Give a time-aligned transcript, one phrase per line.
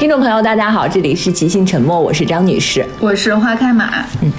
[0.00, 4.02] 听众朋友，大家好，这里是即兴沉默，我是张女士，我是花开马。
[4.22, 4.32] 嗯，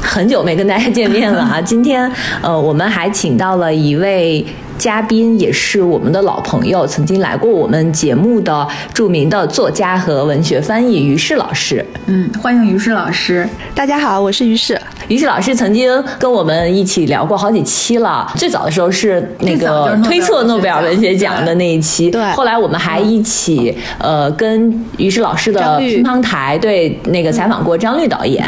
[0.00, 2.10] 很久没跟大家见面了啊，今天
[2.40, 4.42] 呃，我们还请到了一位。
[4.78, 11.84] 嘉宾也是我们的老朋友，曾经来过我们节目的著名的作家和文学翻译于适老师。
[12.04, 13.48] 嗯，欢迎于适老师。
[13.74, 14.75] 大家好，我是于适。
[15.08, 18.30] 于适老师曾经跟我们一起聊过好几期了。
[18.36, 22.10] 最早的时候是那个推测诺贝尔文学奖的那一期。
[22.10, 22.22] 对。
[22.32, 28.44] 后来我们还一起呃跟于适老师的乒乓台对那个采访过张律导演。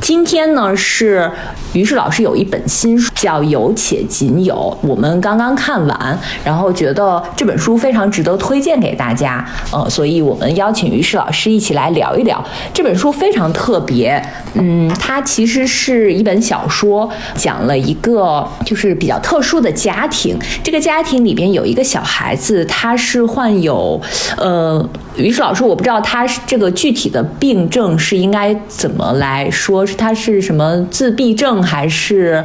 [0.00, 1.30] 今天呢是
[1.74, 4.54] 于适老师有一本新书叫《有且仅有》，
[4.88, 5.50] 我们刚刚。
[5.60, 24.00] 看完，然后觉得这本书非常值得推荐给大家，呃，所以我们邀请于适老师一起来聊一聊这本书非常特别，嗯，它其实是一本小说，讲了一个就是比较特殊的家庭，这个家庭里边有一个小孩子，他是患有，
[24.38, 32.42] 呃，于适老师，我不知道他这个具体的病症是应该怎么来说，是他是什么自闭症还是，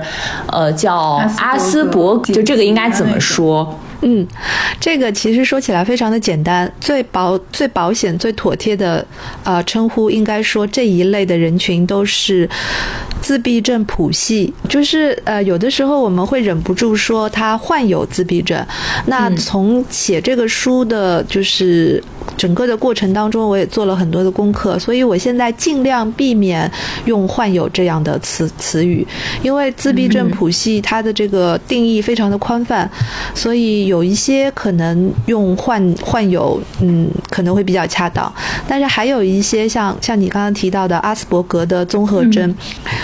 [0.47, 3.05] 呃，叫阿斯伯格，就这个应该怎？
[3.05, 3.79] 怎么说？
[4.01, 4.27] 嗯，
[4.79, 9.05] 这个其实说起来非常的简单，最保最保险、最妥帖的
[9.43, 12.49] 呃称呼，应该说这一类的人群都是
[13.21, 14.53] 自闭症谱系。
[14.67, 18.63] 就是呃，有的时候我们会忍不住说他患有自闭症。
[19.05, 22.03] 那从写这个书的，就是。
[22.37, 26.69] 整个的过程当中，我也做了很多的功课，所以我现在尽量避免
[27.05, 29.05] 用“患有”这样的词词语，
[29.41, 32.89] 因为自闭症谱系它的这个定义非常的宽泛，
[33.33, 38.31] 所以有一些可能用“患患有”嗯可能会比较恰当，
[38.67, 42.53] 但是还有一些像像你刚刚提到的阿斯伯格的综合征，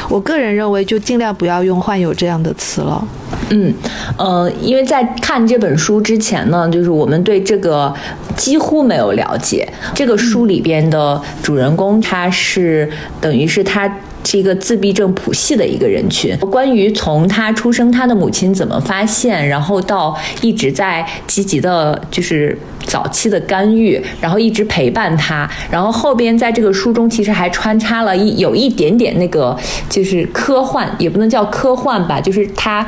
[0.10, 3.08] 我个人认为就尽量不要用“患有”这样的词了。
[3.50, 3.74] 嗯，
[4.18, 7.94] 呃，因为在看这本书之前呢，就是我们对这个
[8.38, 9.68] 几乎没有了了解。
[9.94, 12.90] 这个书里边的主人公，他是
[13.20, 13.88] 等于是他
[14.24, 16.36] 是一个自闭症谱系的一个人群。
[16.38, 29.58] 关于从他出生，他的母亲怎么发现，然后到一直在积极的，就是早期的干预，然后一直陪伴他，然后后边在这个书中其实还穿插了一有一点点那个
[29.90, 32.86] 就是科幻，也不能叫科幻吧，就是他。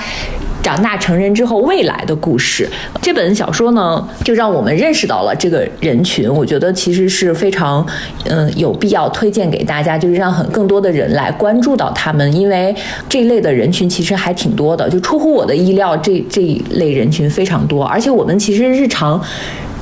[0.64, 2.68] 长大成人之后未来的故事，
[3.02, 6.34] 这本小说呢，就让我们认识到了这个人群。
[6.34, 7.86] 我觉得其实是非常，
[8.24, 12.74] 嗯，有必要推荐给大家，就是让很更多的人来关注到他们，因为
[13.10, 19.22] 这一类的人群其实还挺多的，就出乎我的意料，这这一类人群非常多，而且我们其实日常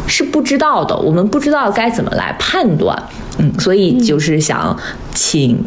[0.07, 2.97] 是不知道的，我们不知道该怎么来判断，
[3.37, 4.75] 嗯，所以就是想
[5.13, 5.63] 请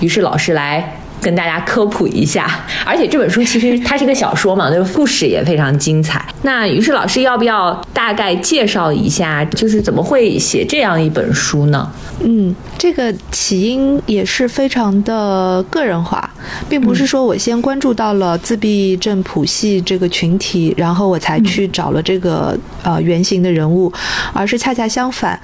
[0.00, 0.96] 于是老师来。
[1.20, 2.48] 跟大家科普一下，
[2.84, 6.24] 而且这本书其实它是个小说嘛，就是故事也非常精彩。
[6.42, 11.90] 那于是老师要不要大概介绍一下，就是怎么会写这样一本书呢？
[12.22, 16.28] 嗯，这个起因也是非常的个人化，
[16.68, 23.90] 并不是说我先关注到了自闭症谱系这个群体，然后我才去找了这个呃原型的人物，
[24.32, 25.38] 而是恰恰相反。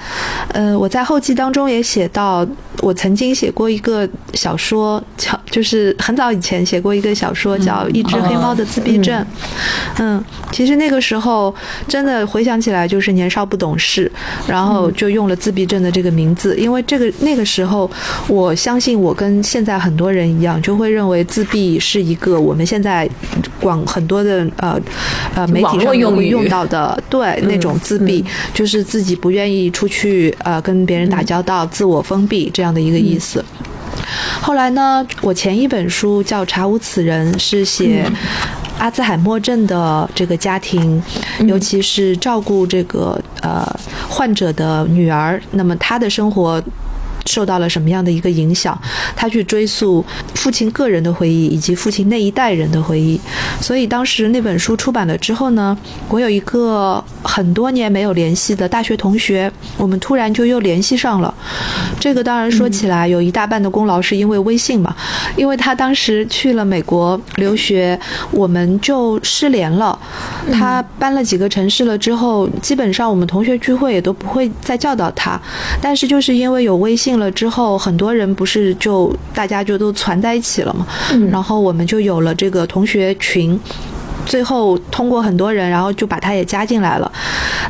[0.48, 2.46] 呃，我在后记当中也写到，
[2.82, 9.20] 我曾经写过一个小说，叫就是很早以前写过一个小说，叫《一只黑猫的自闭症》。
[9.98, 10.22] 嗯，
[10.52, 11.54] 其实那个时候
[11.88, 14.10] 真的回想起来，就是年少不懂事，
[14.46, 16.54] 然后就用了自闭症的这个名字。
[16.56, 17.90] 因为这个那个时候，
[18.28, 23.08] 我相信我跟现在很多人一样，就会认为自闭是一个我们现在
[23.60, 24.78] 广很多的呃
[25.34, 33.44] 呃媒体上会用到的，对那种自闭，就是自己不愿意出去呃跟别人打交道，自我封闭这样的一个意思。
[34.40, 38.04] 后来呢，我前一本书叫《查无此人》，是写
[38.78, 41.02] 阿兹海默症的这个家庭，
[41.46, 43.66] 尤其是照顾这个呃
[44.08, 46.62] 患者的女儿，那么她的生活。
[47.26, 48.78] 受到了什么样的一个影响？
[49.14, 53.20] 他去追溯父亲个人的回忆，以及父亲那一代人的回忆。
[53.60, 55.76] 所以当时那本书出版了之后呢，
[56.08, 61.34] 我有一个很多年没有联系的大学同学，我们突然就又联系上了。
[61.98, 64.94] 这个当然说起来有一大半的功劳是因为微信嘛，
[65.36, 67.98] 因为他当时去了美国留学，
[68.30, 69.98] 我们就失联了。
[70.52, 75.40] 他搬了几个城市了之后，基本上我们同学聚会也都不会再叫到他。
[75.80, 77.15] 但是就是因为有微信。
[77.18, 80.86] 了之后，很多人不是就大家就都攒在一起了嘛，
[81.30, 83.58] 然后我们就有了这个同学群。
[84.26, 87.10] 最后通过很多人，然后就把他也加进来了。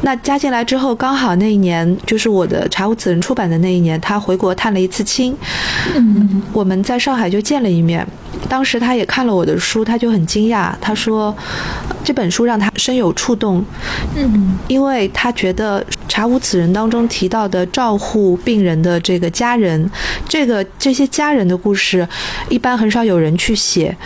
[0.03, 5.37] 那加进来之后，刚好那一年就是我的《查无此人》出版的那一年，他回国探了一次亲，
[6.53, 8.07] 我们在上海就见了一面。
[8.49, 11.35] 当时他也看了我的书，他就很惊讶，他说
[12.05, 13.65] 这本书让他深有触动，
[14.15, 19.91] 嗯，因为他觉得《查无此人》当中提到的照护病人的这个家人，
[20.29, 22.07] 这个这些家人的故事，
[22.51, 23.97] 一般很少有人去写，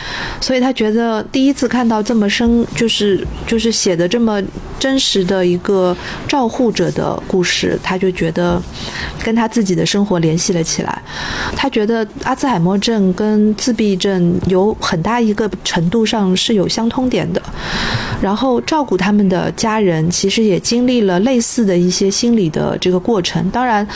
[0.41, 4.43] 所以他觉得第一次看到这么生，就是就是写的这么
[4.79, 5.97] 真实的一个
[6.27, 8.61] 照护者的故事，他就觉得
[9.23, 11.03] 跟他自己的生活联系了起来。
[11.55, 14.21] 他觉得阿兹海默症跟自闭症。
[14.47, 17.43] 有很大一个程度上是有相通点的，
[18.21, 23.49] 然后照顾他们的家人，其实也经历了类似的一些心理的这个过程。
[23.51, 23.87] 当然，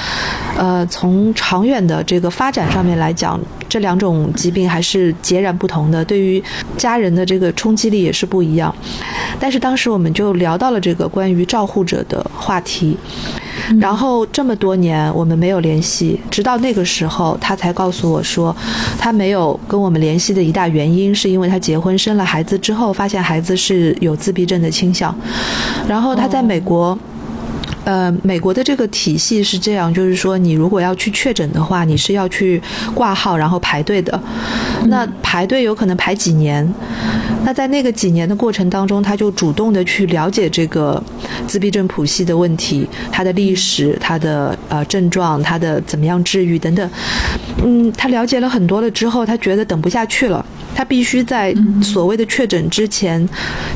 [0.56, 6.43] 呃，从长远的这个发展上面来讲，这两种疾病还是截然不同的，对于
[6.76, 8.75] 家人的这个冲击力也是不一样。
[9.38, 12.96] 但是当时我们就聊到了这个关于照护者的话题。
[13.81, 18.55] 然后这么多年我们没有联系，直到那个时候他才告诉我说，
[18.99, 25.14] 他没有跟我们联系的一大原因是因为他结婚生了孩子之后，发现孩子是有自闭症的倾向，
[25.88, 26.99] 然后他在美国。
[27.84, 32.60] 呃，美国的这个体系是这样，就是说，你如果要去确诊的话，你是要去
[32.94, 34.19] 挂号，然后排队的。
[34.86, 36.66] 那排队有可能排几年。
[37.44, 41.02] 那在那个几年的过程当中，他就主动的去了解这个
[41.46, 46.90] 自闭症谱系的问题，它的历史、它的呃症状、它的怎么样治愈等等。
[47.62, 50.44] 嗯，他了解了很多了之后，他觉得等不下去了。
[50.76, 53.25] 他必须在所谓的确诊之前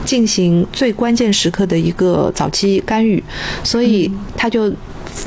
[0.05, 3.23] 进行最关键时刻的一个早期干预，
[3.63, 3.98] 所以
[4.37, 4.71] 他就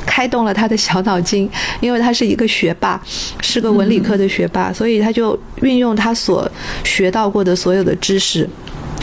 [0.06, 1.50] 开动了他的小脑筋，
[1.82, 3.00] 因为他是一个学霸，
[3.40, 6.48] 是个文理科的学霸，所以他就运用他所
[6.84, 8.48] 学到过的所有的知识。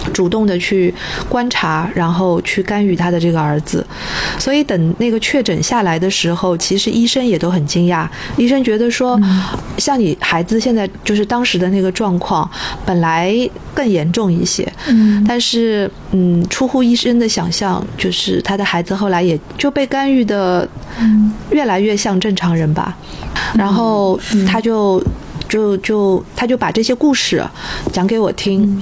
[0.09, 0.93] 主动的去
[1.27, 3.85] 观察，然后去干预他的这个儿子，
[4.37, 8.07] 所以等那个确诊下来的时候，其实医生也都很惊讶。
[8.37, 9.19] 医生觉得说，
[9.77, 12.49] 像你孩子现在就是当时的那个状况，
[12.85, 13.33] 本来
[13.73, 20.67] 更严重一些，嗯，但是嗯，出乎医生的想象，就是他的孩子后来也就被干预的
[21.51, 22.97] 越来越像正常人吧。
[23.55, 25.03] 然后他就
[25.47, 27.43] 就就他就把这些故事
[27.91, 28.81] 讲给我听。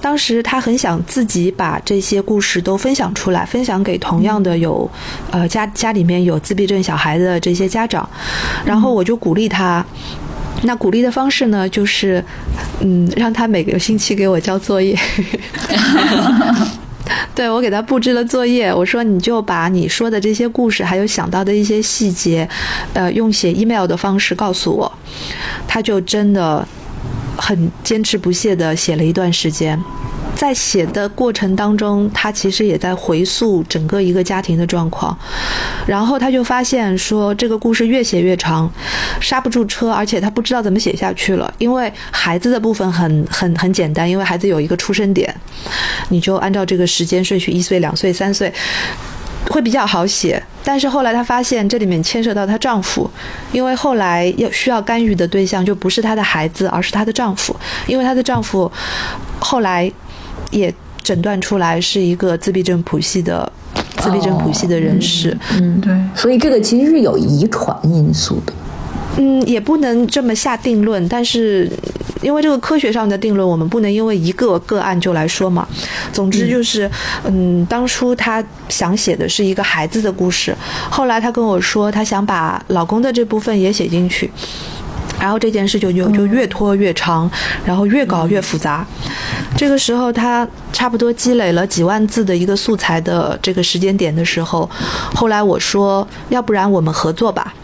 [0.00, 4.88] 当时他很想自己把这些故事都分享出来，分享给同样的有，
[5.30, 8.08] 呃家家里面有自闭症小孩的这些家长，
[8.64, 9.84] 然后我就鼓励他。
[10.62, 12.24] 那鼓励的方式呢，就是，
[12.80, 14.98] 嗯，让他每个星期给我交作业。
[17.34, 22.48] 对我给他布置了作业，我说你就把你说的这些故事，还有想到的一些细节，
[22.92, 24.92] 呃，用写 email 的方式告诉我。
[25.66, 26.66] 他就真的。
[27.38, 29.82] 很坚持不懈地写了一段时间，
[30.34, 35.16] 在写的过程当中，他其实也在回溯整个一个家庭的状况，
[35.86, 38.70] 然后他就发现说，这个故事越写越长，
[39.20, 41.52] 刹不住车，而且他不知道怎么写下去了。
[41.58, 45.34] 因为孩子的部分很很很简单，因为孩子有一个出生点，
[46.08, 48.52] 你就按照这个时间顺序，一岁、两岁、三岁。
[49.48, 53.10] 会比较好写，但是后来她发现这里面牵涉到她丈夫，
[53.52, 57.54] 因为后来要需要干预的对象就不是她的孩子，而是她的丈夫，
[57.86, 58.70] 因为她的丈夫
[59.40, 59.90] 后来
[60.50, 60.72] 也
[61.02, 63.50] 诊断出来是一个自闭症谱系的
[63.96, 68.52] 自闭症谱系的人士，嗯，对，所以这个其实是有遗传因素的，
[69.18, 71.70] 嗯，也不能这么下定论，但是。
[72.20, 75.64] 因为这个科学上的定论，我们不能因为一个个案就来说嘛。
[76.12, 76.90] 总之就是，
[77.24, 80.52] 嗯，当初她想写的是一个孩子的故事，
[80.90, 84.28] 后来她跟我说，她想把老公的这部分也写进去，
[85.20, 87.30] 然后这件事就就就越拖越长，
[87.64, 88.84] 然后越搞越复杂。
[89.56, 94.68] 这个时候，他差不多积累了几万字的一个素材的这个时间点的时候，
[95.14, 97.54] 后来我说，要不然我们合作吧。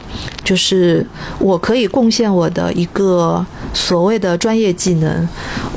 [0.44, 1.04] 就是
[1.38, 5.28] 我可以贡献我的一个所谓的专业技能，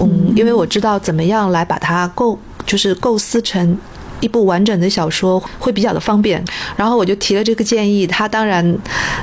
[0.01, 3.77] 嗯，因为我知道怎么样来把它构，就是构思成
[4.19, 6.43] 一部完整的小说会比较的方便。
[6.75, 8.77] 然后我就提了这个建议，他当然，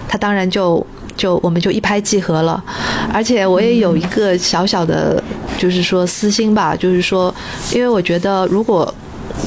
[0.08, 0.84] 他当然就
[1.14, 2.64] 就我们就一拍即合了。
[3.12, 5.22] 而且我也有一个小小的，
[5.58, 7.32] 就是说私心吧，就是说，
[7.72, 8.92] 因为我觉得如果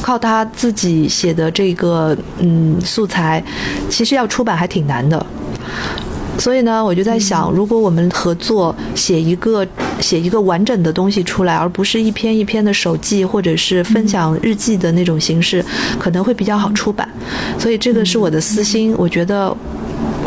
[0.02, 3.44] 靠他自己写的这个嗯素材，
[3.90, 5.26] 其实要出版还挺难的。
[6.38, 9.66] 所以呢，我就在想，如果我们合作写一个
[10.00, 15.66] 写一个完整的东西出来，而不是一篇一篇的手记或者是分享日记的那种形式，
[15.98, 17.10] 可能会比较好出版。
[17.58, 19.56] 所以这个是我的私心，我觉得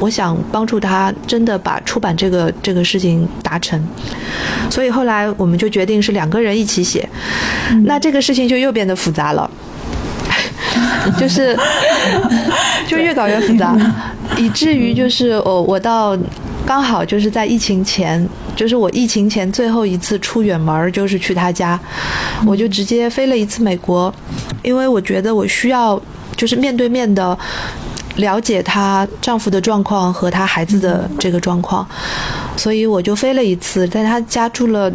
[0.01, 3.29] 我想帮助他真的把出版这个这个事情。
[3.43, 3.83] 达成，
[4.71, 7.09] 所以后来我们就决定是两个人一起写，
[7.83, 9.51] 那这个事情就又变得复杂了，
[11.19, 11.57] 就是
[12.87, 13.77] 就越搞越复杂，
[14.37, 16.17] 以至于就是我我到
[16.67, 21.79] 刚好就是在疫情前，就是我疫情前最后一次出远门，就是去他家，
[22.47, 24.13] 我就直接飞了一次美国，
[24.63, 26.01] 因为我觉得我需要
[26.37, 27.37] 就是面对面的。
[28.17, 31.87] 了解她丈夫的状况和她孩子的这个状况，
[32.55, 34.93] 所以我就飞了一次，在她家住了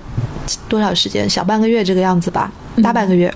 [0.67, 1.27] 多少时间？
[1.27, 2.51] 小半个月这个样子吧，
[2.83, 3.33] 大半个月。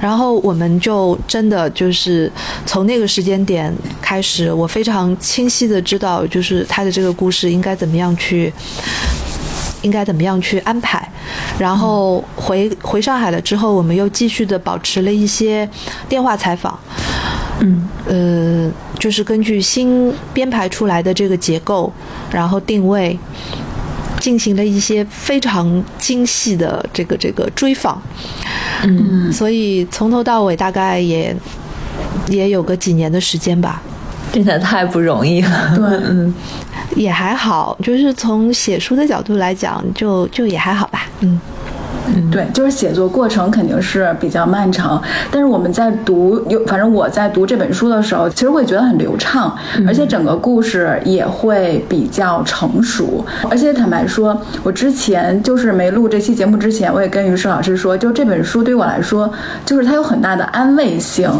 [0.00, 2.30] 然后我们就真的就是
[2.66, 8.52] 从那个时间点开始，我非常清晰的知道，就是他的这个故事应该怎么样去，
[9.82, 11.08] 应该怎么样去安排。
[11.58, 15.68] 然后回回上海了之后，我们又继续的保持了一些
[16.08, 16.78] 电话采访。
[17.60, 21.90] 嗯，呃，就是根据新编排出来的这个结构，
[22.30, 23.16] 然后定位，
[24.24, 28.00] 进行了一些非常精细的这个这个追访。
[28.82, 31.36] 嗯，所以从头到尾大概也
[32.28, 33.82] 也有个几年的时间吧。
[34.32, 35.76] 真的太不容易了。
[35.76, 36.34] 对，嗯，
[36.96, 41.06] 也还好，就是从写书的角度来讲，就就也还好吧。
[41.20, 41.38] 嗯。
[42.30, 49.56] 对，就是写作过程肯定是比较漫长，但是我们在读，有反正我在读这本书的时候，其实会觉得很流畅，
[49.86, 53.24] 而且整个故事也会比较成熟。
[53.50, 59.32] 而且坦白说，我之前就是没录这期节目之前，我也跟于适老师说，就这本书对我来说，
[59.64, 61.30] 就是它有很大的安慰性，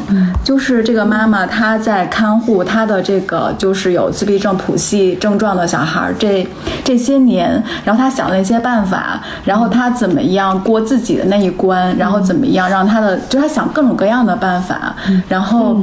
[0.42, 6.46] 就是这个妈妈她在看护她的这个就是有自闭症谱系症状的小孩这
[6.82, 10.53] 这些年，然后她想了一些办法，然后她怎么样。
[10.60, 14.94] 过自己的那一关，然后怎么样让他的，就他想各种各样的办法，
[15.28, 15.76] 然后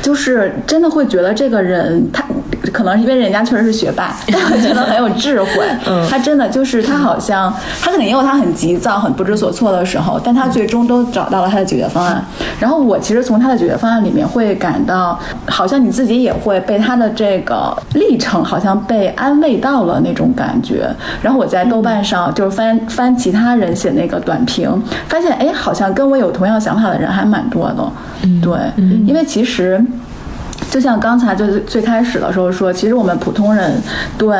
[0.00, 2.24] 就是真的会觉得这个人他
[2.72, 5.50] 可能是因为人家确实是学霸， 但我觉得很有智慧。
[6.08, 12.24] 他真的就是他好像他肯定也有他很急躁、很不知所措的时候，但他最终都找到了他的解决方案。
[12.58, 20.88] 然后我其实从他的解决方案里面会感到，好像你自己也会被他的这个历程好像被安慰到了那种感觉。
[21.22, 24.13] 然后我在豆瓣上就是翻翻其他人写那个。
[24.20, 24.70] 短评
[25.08, 27.92] 发现，哎，好像跟我有同样想法的人还蛮多的，
[28.42, 28.58] 对，
[29.06, 29.82] 因为其实。
[30.74, 33.80] 就像刚才最最开始的时候说，其实我们普通人
[34.18, 34.36] 对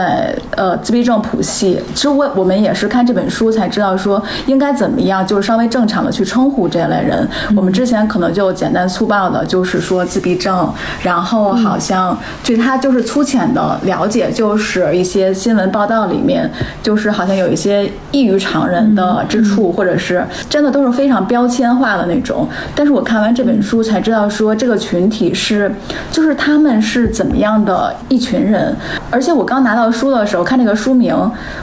[0.56, 7.24] 呃自闭症谱系，其实我我们也是看这本书才知道说应该怎么样，就是稍微正常的去称呼这类人。
[7.54, 10.68] 我们之前可能就简单粗暴的，就是说自闭症，
[11.04, 16.50] 然后好像对他就是粗浅的了解，就是一些新闻报道里面，
[16.82, 22.48] 就是好像有一些异于常人的之处，或者是真的都是非常标签化的那种。
[22.74, 25.72] 但是我看完这本书才知道说这个群体是。
[26.10, 28.72] 就是他们是怎么样的一群人，
[29.10, 31.12] 而且我刚拿到书的时候看这个书名，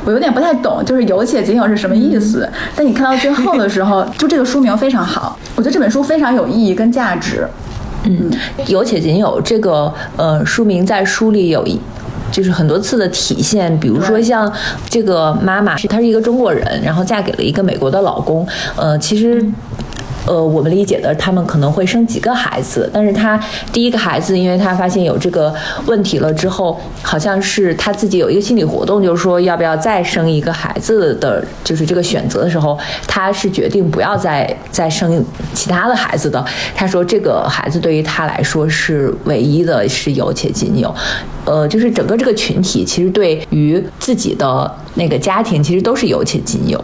[0.04, 2.46] 我有点不太懂，就是有且仅有是什么意思。
[2.76, 7.48] 但你看到最后的时候， 就这个书名非常好，我觉得这本书非常有意义跟价值。
[8.04, 8.30] 嗯，
[8.68, 11.80] 有且仅有这个呃书名在书里有一
[12.32, 14.52] 就是很多次的体现，比如说像
[14.90, 19.46] 这个妈妈是她是一个中国人，然后嫁给了一个美国的老公，呃，其实。
[20.28, 23.40] 呃，我们理解的，他们可能会生几个孩子，但是他
[23.74, 25.54] 第一个孩子，因为他发现有这个
[25.88, 35.24] 问题了之后，好像是他自己有一个心理活动，就是说要不要再生一个孩子的，就是这个选择的时候，他是决定不要再再生
[35.54, 36.44] 其他的孩子的。
[36.76, 40.94] 他说这个孩子对于他来说是唯一的，是有且仅有。
[41.46, 46.84] 呃，就是整个这个群体其实对于自己的那个家庭，其实都是有且仅有。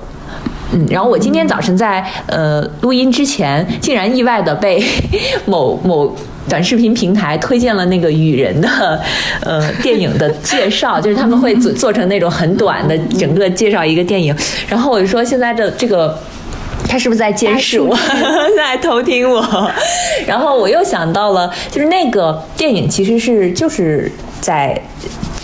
[0.74, 4.83] 嗯，然后我今天早晨在呃录音之前，竟然意外的被
[5.45, 6.13] 某某
[6.50, 9.01] 短视频平台推荐了那个雨人的
[9.41, 14.36] 呃电影的介绍，就是他们会做做成那种很短的整个介绍一个电影，
[14.67, 16.17] 然后我就说现在的这个
[16.88, 17.97] 他是不是在监视我，
[18.55, 19.71] 在偷听我？
[20.27, 24.81] 然后我又想到了，就是那个电影其实是就是在。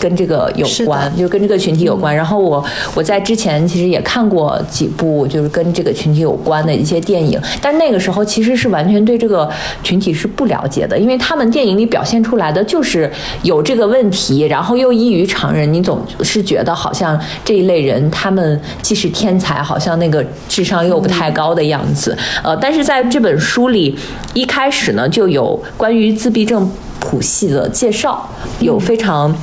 [0.03, 2.13] 跟这个有关，就跟这个群体有关。
[2.13, 2.61] 然后我
[2.93, 9.49] 我在之前其实也看过几部，就是跟这个群体有关的一些电影，但那个时候其实是完全对这个
[9.81, 13.09] 群体是不了解的，因为他们电影里表现出来的就是
[13.43, 22.17] 有这个问题，然后又异于常人，你总是觉得好像这一类人他们既是天才，好像那个智商又不太高的样子。
[22.43, 23.97] 呃，但是在这本书里
[24.33, 26.69] 一开始呢，就有关于自闭症
[26.99, 28.29] 谱系的介绍，
[28.59, 29.33] 有非常。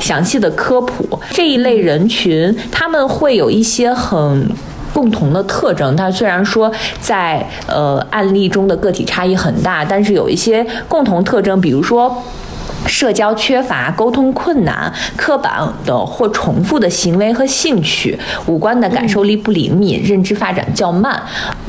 [0.00, 4.48] 详细的科普这一类人群，他们会有一些很
[4.92, 5.94] 共同的特征。
[5.94, 12.22] 他虽然说在呃案例中的个体差异很大，但是有一些共同特征，比如说
[12.88, 15.52] 社交缺乏、沟通困难、刻板
[15.84, 21.22] 的或重复的行为和兴趣、五官的感受力不灵敏、认知发展较慢，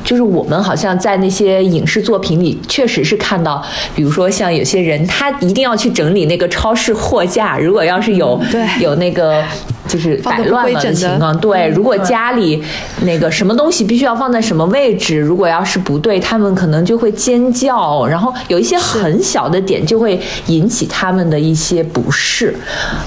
[0.04, 9.44] 就是我们好像在那些影视作品里，确实是看到，比如说像有些人，他一定要去整理那个超市货架，如果要是有对有那个。
[9.90, 11.68] 就是摆乱了的情况，对。
[11.70, 12.64] 如果家里
[13.02, 22.56] 那个什么东西必须要放在什么位置，如果要是不对，他们可能就会尖叫，然后有一些很小的点就会引起他们的一些不适。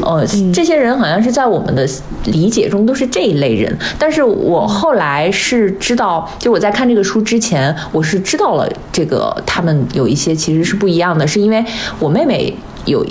[0.00, 1.88] 呃，这些人好像是在我们的
[2.24, 11.64] 理解中都是这一类人，但是我后来是知道，就我在看这个书之前，我是知道了这个他们有一些其实是不一样的，是因为
[12.00, 12.52] 我妹妹
[12.86, 13.06] 有。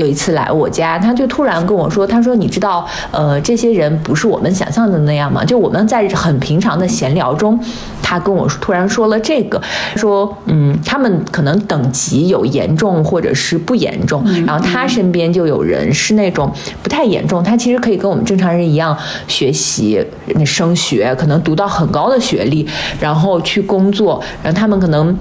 [0.00, 5.44] 有一次来我家，他就突然跟我说：“他说你知道，呃，这些人不是我们想象的那样吗？
[5.44, 7.60] 就我们在很平常的闲聊中，
[8.02, 9.60] 他跟我突然说了这个，
[9.96, 16.50] 说嗯，他们可能等级有严重或者是不严重，然后他身边就有人是那种
[16.82, 18.96] 不太严重，他其实可以跟我们正常人一样
[19.28, 20.02] 学习、
[20.34, 22.66] 那升学，可能读到很高的学历，
[22.98, 25.14] 然后去工作，然后他们可能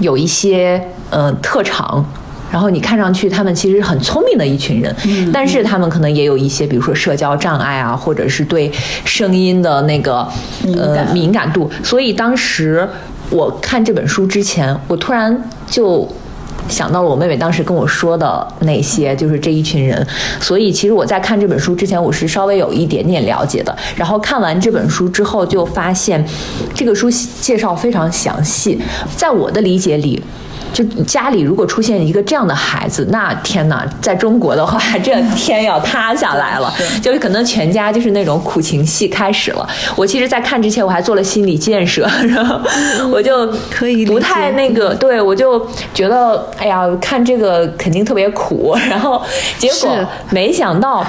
[0.00, 2.04] 有一些呃特长。”
[2.50, 4.94] 然后你看上去他们其实很聪明的一群人，
[5.32, 8.70] 但是他们可能也有一些，比如说社交障碍啊，或者是对
[9.04, 10.26] 声音的那个
[10.74, 11.70] 呃敏感度。
[11.84, 12.88] 所以当时
[13.30, 16.08] 我看这本书之前，我突然就
[16.68, 20.04] 想到了我妹妹当时跟我说的那些，就是这一群人。
[20.40, 23.76] 所以其实我在看这本书之前，我是稍微有一点点了解的。
[23.94, 26.24] 然后看完这本书之后，就发现
[26.74, 27.08] 这个书
[27.40, 28.80] 介绍非常详细，
[29.16, 30.20] 在我的理解里。
[30.80, 36.72] 就家里如果出现一个这样的孩子，那天哪，在中国的话，这天要塌下来了，
[37.02, 39.68] 就是可能全家就是那种苦情戏开始了。
[39.94, 42.60] 我其实，在看之前，我还做了心理建设，然后
[43.10, 49.20] 我就可以不太那个，对我就觉得，哎呀，看这个肯定特别苦，然后
[49.58, 49.94] 结果
[50.30, 51.04] 没想到。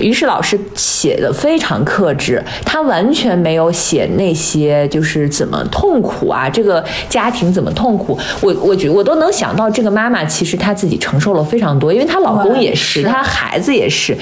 [0.00, 8.18] 于是老师写的非常克制，他完全没有写那些就是怎么痛苦啊，这个家庭怎么痛苦。
[8.40, 14.16] 我我觉我都能想到，这个妈妈其实她自己承受了非常多，因为她老公也是，她孩子也是，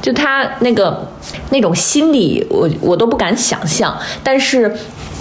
[0.00, 1.06] 就她那个
[1.50, 3.96] 那种心理，我我都不敢想象。
[4.22, 4.74] 但是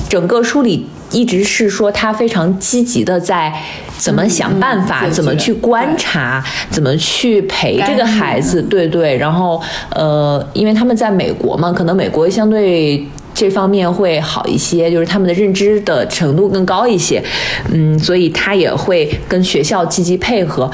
[0.10, 0.88] 整个书里。
[1.14, 3.54] 一直是说他非常积极的在
[3.98, 9.16] 怎么想办法，怎么去观察，怎么去陪这个孩子，对对。
[9.16, 17.24] 然后呃，因为他们在美国嘛，可能美国相对这方面会好一些，就是他们的认知的程度更高一些，
[17.72, 20.70] 嗯，所以他也会跟学校积极配合。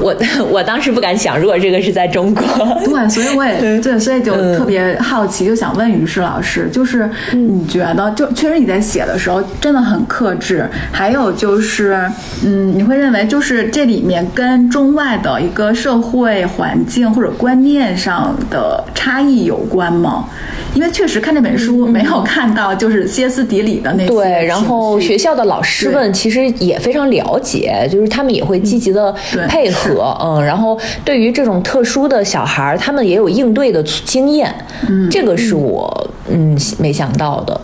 [0.00, 0.14] 我
[0.50, 2.44] 我当时不敢想，如果这个是在中国，
[2.84, 11.98] 对，所以我也对，所以就特别好奇，就想问于适老师，就是你觉得，就确实你在写的时候真的很克制，还有就是，
[12.44, 20.26] 嗯，你会认为就是这里面跟中外的一个社会环境或者观念上的差异有关吗？
[20.74, 29.14] 因为确实看这本书没有看到就是歇斯底里的那些，对，然后学校的老师们其实也非常了解，就是他们也会积极的
[29.48, 29.84] 配合。
[29.84, 34.52] 和嗯，然后对于这种特殊的小孩儿，他们也有应对的经验，
[34.88, 37.60] 嗯，这个是我嗯没想到的。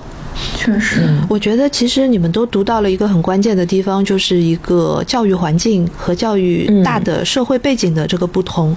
[0.57, 8.75] 确实，我觉得其实你们都读到了一个很关键的地方，就是一个教育环境和教育大的社会背景的这个不同。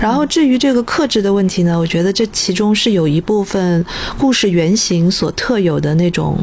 [0.00, 3.84] 然后至于这个克制的问题呢，我觉得这其中是有一部分
[4.18, 6.38] 故事原型所特有的那种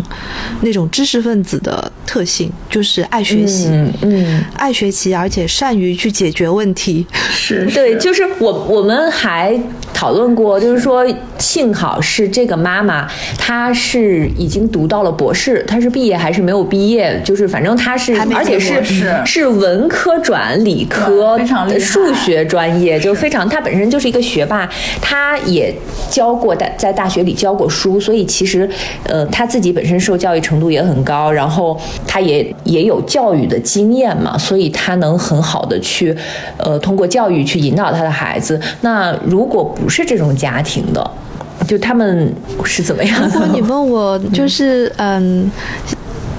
[0.61, 3.69] 那种知识分子的特性，就是爱学习，
[4.01, 7.05] 嗯，爱学习，而且善于去解决问题。
[7.31, 9.59] 是 对，就是我我们还
[9.93, 11.05] 讨论过，就是说
[11.43, 14.63] 幸好是这个妈妈，她是已经。
[14.73, 17.21] 读到了博士，她是毕业还是没有毕业？
[17.23, 18.81] 就是反正她是，而且是
[19.25, 21.37] 是文科转理科，
[21.77, 23.47] 数学专业，就非常。
[23.47, 24.67] 她本身就是一个学霸，
[25.01, 25.71] 她也
[26.09, 28.67] 教过大在大学里教过书，所以其实
[29.03, 36.15] 呃她自己本身受教育程度也很高，然后她也也有教育的经验嘛，所以她能很好的去
[36.57, 38.59] 呃通过教育去引导她的孩子。
[38.81, 41.11] 那如果不是这种家庭的。
[41.67, 43.23] 就他们是怎么样？
[43.23, 45.49] 如果你问我，就是嗯，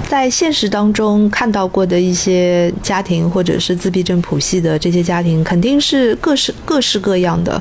[0.09, 7.61] 在现实当中看到过的一些家庭，或者是自闭症谱系的这些家庭，肯定是各式各式各样的，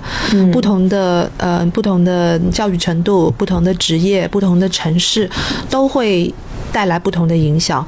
[0.51, 5.29] 不同的呃不同的教育程度、不同的职业、不同的城市，
[5.69, 6.31] 都会
[6.71, 7.85] 带来不同的影响。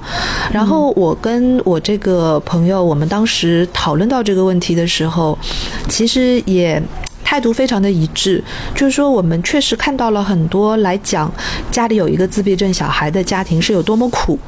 [0.52, 5.38] 然后我跟我这个朋友，我们当时讨论到这个问题的时候，
[5.90, 6.82] 其实也。
[7.26, 8.42] 态度非常的一致，
[8.74, 11.30] 就是说我们确实看到了很多来讲
[11.72, 14.40] 家里有一个自闭症小孩的家庭是有多么苦，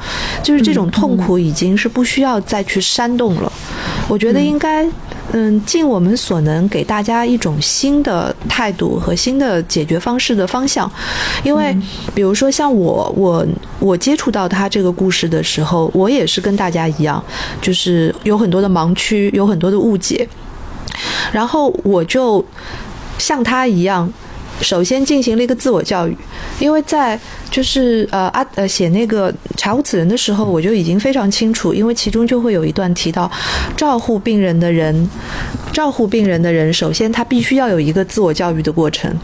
[0.44, 3.52] 就是这种痛苦已经是不需要再去煽动了。
[4.08, 4.88] 我觉得应该
[5.34, 10.90] 嗯，尽我们所能给大家一种新的态度和新的解决方式的方向。
[11.44, 11.76] 因为，
[12.16, 13.46] 比如说像我，我
[13.80, 17.22] 我接触到他这个故事的时候，我也是跟大家一样，
[17.62, 20.26] 就是有很多的盲区，有很多的误解，
[21.32, 22.44] 然后我就
[23.18, 24.12] 像他一样。
[24.60, 26.18] 首先进行了一个自我教育，
[26.60, 27.20] 因为在
[27.52, 33.32] 就是呃啊呃写那个查无此人的时候，我就已经非常清楚，因为其中就会有一段提到，
[33.76, 35.08] 照护病人的人，
[35.72, 39.16] 照护病人的人，首先他必须要有一个自我教育的过程。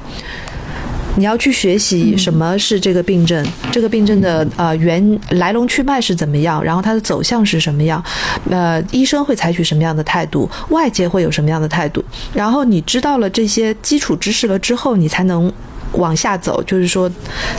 [1.16, 8.04] 你要去学习什么是这个病症，这个病症的呃原来龙去脉是怎么样，然后它的走向是什么样，
[8.50, 15.52] 呃，医生会采取什么样的态度，外界会有什么样的态度，然后你知道了这些基础知识了之后，你才能。
[15.94, 17.10] 往下走，就是说，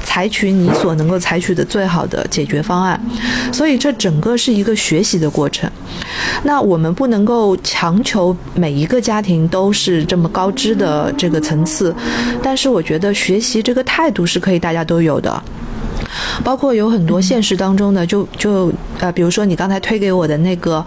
[0.05, 3.01] 采取你所能够采取的最好的解决方案。
[3.53, 5.71] 所以这整个是一个学习的过程。
[6.43, 11.95] 那我们不能够强求每一个家庭都是这么高知的这个层次，
[12.43, 15.43] 但是我觉得学习这个态度是可以大家都有的。
[16.43, 20.85] 包括有很多现实当中的，就就呃，比如说你刚才推给我的那个，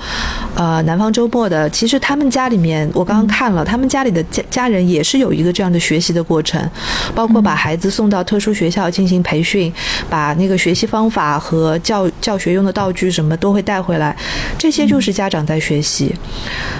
[0.55, 6.69] 呃，南方周末的，其实他们家里面，我刚刚看了，他们家里的家家人也是有一个这样的学习的过程，
[7.13, 9.71] 包括把孩子送到特殊学校进行培训，
[10.09, 14.15] 把那个学习方法和教教学用的道具什么都会带回来，
[14.57, 16.13] 这些就是家长在学习，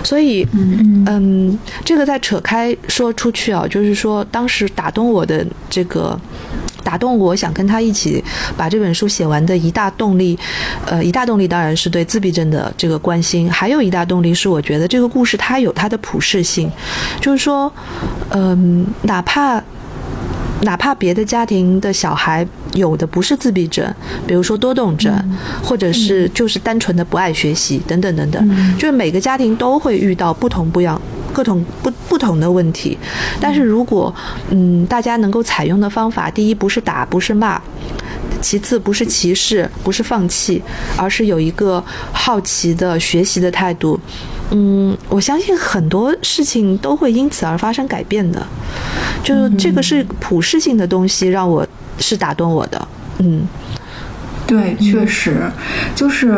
[0.03, 0.47] 所以
[1.05, 6.19] 嗯，这个再扯开说出去啊，就是说当时打动我的这个。
[6.87, 8.23] 打动我想跟他一起
[8.55, 10.39] 把这本书写完的一大动力，
[10.85, 16.71] 呃，一大动力当然是对自闭症的这个关心，还有一大动力是我觉得这个故事它有它的普适性，
[17.19, 17.69] 就是说，
[18.29, 19.61] 嗯，哪怕
[20.61, 23.85] 哪怕别的家庭的小孩有的不是自闭症，
[24.25, 25.13] 比如说多动症，
[25.61, 31.01] 或者是就是单纯的不爱学习等等等等，就是每个家庭都会遇到不同不一样。
[31.37, 32.97] 各种不不同的问题，
[33.39, 34.11] 但是如果
[34.49, 37.61] 嗯大家能够采用的方法，第一不是打不是骂，
[38.41, 40.59] 其次不是歧视不是放弃，
[40.97, 43.99] 而是有一个好奇的学习的态度，
[44.49, 48.43] 嗯，我相信很多事情都会因此而发生改变的，
[49.23, 51.63] 就这个是普世性的东西，让我
[51.99, 52.87] 是打动我的，
[53.19, 53.47] 嗯。
[54.47, 55.41] 对，确实，
[55.93, 56.33] 就是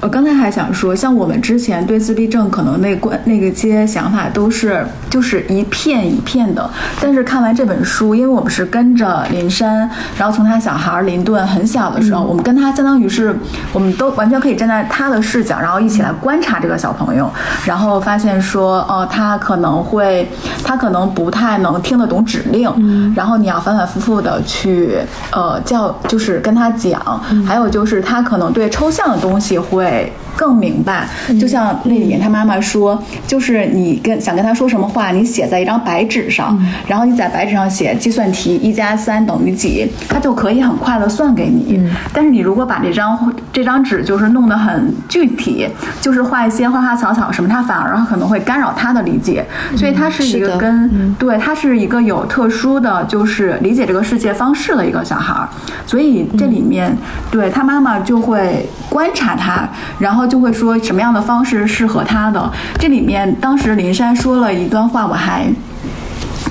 [0.00, 6.68] 我刚才还想说，像我们之前对自闭症可能那关那个些想法都是就是一片一片的，
[7.00, 13.34] 但是看完这本书，因为我们是跟着林珊，然后从他小孩林顿很小的时候，我们跟他相当于是
[13.72, 17.30] 我们都完全可以站在他的视角，然后一起来观察这个小朋友，
[17.64, 20.28] 然后发现说，哦，他可能会，
[20.62, 24.98] 他可能不太能听得懂指令，然后你要反反复复的去
[25.30, 27.21] 呃叫，就是跟他讲。
[27.46, 30.12] 还有就是他可能对抽象的东西会。
[30.36, 31.06] 更明白，
[31.40, 41.80] 就像那里面他妈妈说，就是你跟想跟他说什么话，你写在一张白纸上，然后你在白纸上写计算题一加三等于几，他就可以很快的算给你。
[42.12, 45.68] 但是你如果把这张这张纸就是弄得很具体，
[46.00, 49.44] 就是画一些花花草草什么，他反而可能会干扰他的理解。
[49.76, 55.48] 所以他是一个跟对他是一个有特殊的就是理解这个世界方式的一个小孩儿。
[55.86, 56.96] 所以这里面
[57.30, 59.68] 对他妈妈就会观察他，
[59.98, 60.21] 然后。
[60.26, 62.50] 就会说什么样的方式适合他的。
[62.78, 65.46] 这里面当时林珊说了一段话，我还。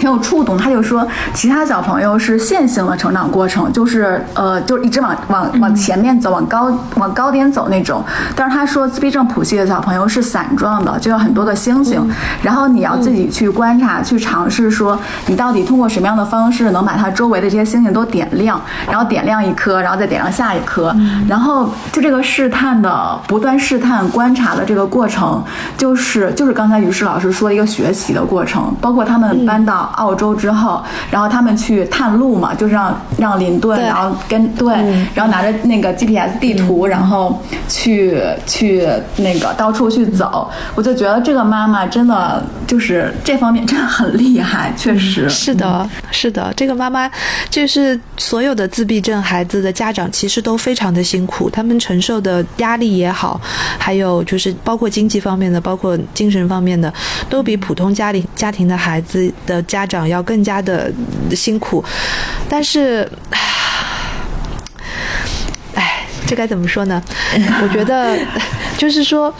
[0.01, 8.03] 挺有触动，他就说其他小朋友是线性的成长过程，就是呃，就一直往往往前面走，往高往高点走那种。
[8.35, 12.01] 但是他说自闭症谱系的小朋友是散状的，就有很多的星星，
[12.41, 18.59] 然后你要自己去观察，去尝试说你到底通过什么样的方式能把它周围的这些星星都点亮，
[18.89, 20.91] 然后点亮一颗，然后再点亮下一颗，
[21.27, 25.43] 然后就这个试探的不断试探观察的这个过程，
[25.77, 29.90] 就是就是刚才于适老师说的一个学习的过程，包括他们搬到。
[29.93, 34.73] 澳洲之后，然后他们去探路嘛，就是让让林顿，然后跟对，
[35.13, 40.49] 然后拿着那个 GPS 地图，然后去去那个到处去走。
[40.75, 46.53] 我就觉得这个妈妈真的就是这方面真的很厉害，确实是的，是的。
[46.55, 47.11] 这个妈妈
[47.49, 53.39] 就是所有的自闭症孩子的家长，其实都非常的辛苦，他们承受的压力也好，
[53.77, 56.93] 还有就是包括经济方面的，包括精神方面的，
[57.29, 59.80] 都比普通家里家庭的孩子的家。
[59.81, 60.93] 家长要更加的
[61.35, 61.83] 辛苦，
[62.47, 63.09] 但是，
[65.73, 67.01] 唉，这该怎么说呢？
[67.63, 68.15] 我觉得，
[68.77, 69.33] 就是说，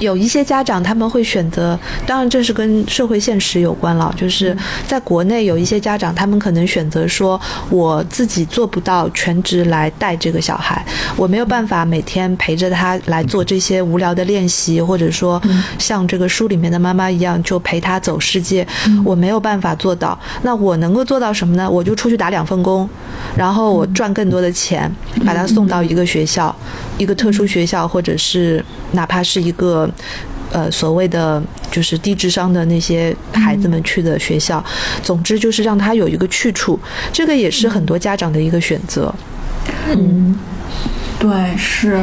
[0.00, 4.12] 有一些家长他们会选择，当然这是跟社会现实有关了。
[4.16, 10.84] 就是在国内有一些家长，他们可能选择说，我自己做不到全职来带这个小孩，
[11.16, 15.40] 我没有办法每天陪着他来做这些无聊的练习，或者说
[15.78, 18.66] 像这个书里面的妈妈一样，就陪他走世界，
[19.04, 20.18] 我没有办法做到。
[20.42, 21.70] 那我能够做到什么呢？
[21.70, 22.88] 我就出去打两份工，
[23.36, 24.90] 然后我赚更多的钱，
[25.24, 26.54] 把他送到一个学校，
[26.98, 29.84] 一个特殊学校，或者是哪怕是一个。
[30.52, 34.64] 呃，所谓的就是低智商的那些孩子们去的学校，
[35.02, 36.78] 总之就是让他有一个去处，
[37.12, 39.12] 这个也是很多家长的一个选择。
[39.88, 40.38] 嗯，
[41.18, 42.00] 对，是，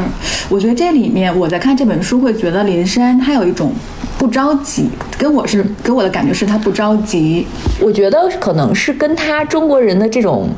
[0.50, 3.74] 我觉得这里面我在看这本书会觉得林珊他有一种
[4.18, 7.48] 不着急，跟我是给我的感觉是他不着急。
[7.80, 10.50] 我觉得可能是跟他中国人的这种。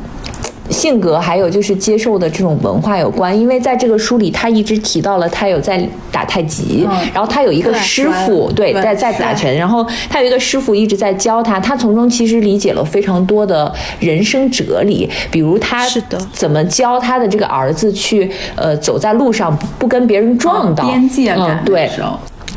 [0.69, 16.17] 性格还有就是接受的这种文化有关，因为在这个书里，他一直提到了他有在打太极，然后他有一个师傅，对，在在打拳，然后他有一个师傅一直在教他，他从中其实理解了非常多的人生哲理，比如他是的。
[16.31, 20.85] 怎么教他的这个儿子去呃走在路上不跟别人撞到。
[20.85, 21.89] 边界感，对。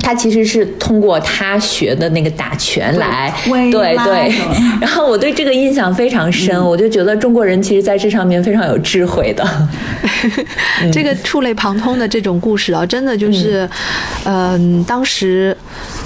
[0.07, 4.33] 他其实是通过他学的那个打拳来，对对，
[4.81, 9.45] 然后我对这个印象非常深，我就觉得中国人其实在这上面非常有智慧的。
[10.92, 13.69] 这个触类旁通的这种故事啊，真的就是，
[14.23, 15.57] 嗯，当时，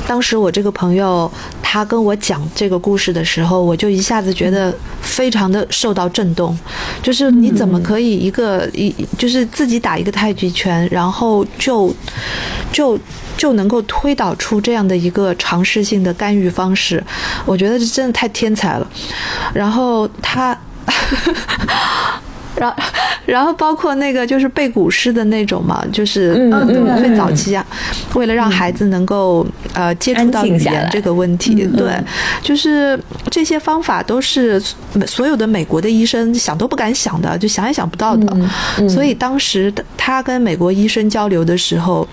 [0.06, 1.30] 当时我这个朋友
[1.62, 6.58] 他跟我讲这个故事的时候，我就一下子觉得非常的受到震动，
[7.02, 11.94] 就是你怎么可以一个一就是自己打一个太极拳，然后就
[12.72, 12.98] 就。
[13.40, 17.02] 就能够推导出这样的一个尝试性的干预方式，
[17.46, 18.86] 我觉得这真的太天才了。
[19.54, 20.54] 然后他，
[22.54, 22.76] 然
[23.24, 26.34] 然后包括那个就是背古诗的那种嘛，就是
[26.98, 27.64] 最早期啊，
[28.12, 31.96] 为了让孩子能够呃接触到语言这个问题，对，
[32.42, 34.62] 就是这些方法都是
[35.06, 38.36] 所有的美国的医生想都不敢想的，就想也想不到的。
[38.86, 42.06] 所以当时他跟美国医生交流的时候。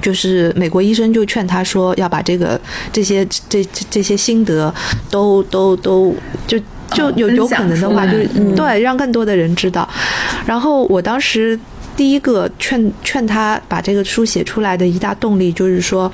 [0.00, 2.60] 就是美国医生就劝他说要把这个
[2.92, 4.72] 这些这这些心得
[5.10, 6.14] 都都都
[6.46, 6.58] 就
[6.92, 9.88] 就有有可能的话，就是对让更多的人知道。
[10.46, 11.58] 然后我当时
[11.96, 16.10] 第一个劝劝他把这个书写出来的一大动力就是说。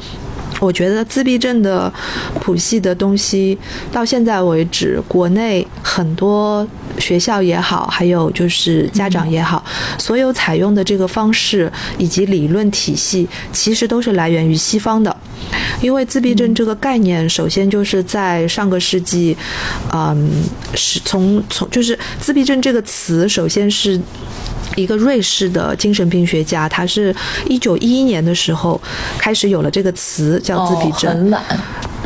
[0.61, 1.93] 我觉得自闭症的
[2.41, 3.59] 谱系的东西，
[3.93, 6.67] 到现在为止，国内很多
[6.99, 9.63] 学校也好，还有就是家长也好，
[9.99, 15.15] 所有采用的这个方式以及理论体系，其实都是来源于西方的。
[15.83, 19.37] 因为自闭症这个概念，首先就是在上个世纪，
[19.93, 20.31] 嗯，
[20.75, 24.01] 是从从就是自闭症这个词，首先是。
[24.77, 27.15] 一个瑞士的精神病学家，他是
[27.47, 28.81] 一九一一年的时候
[29.19, 31.11] 开始有了这个词，叫自闭症。
[31.11, 31.43] 很晚，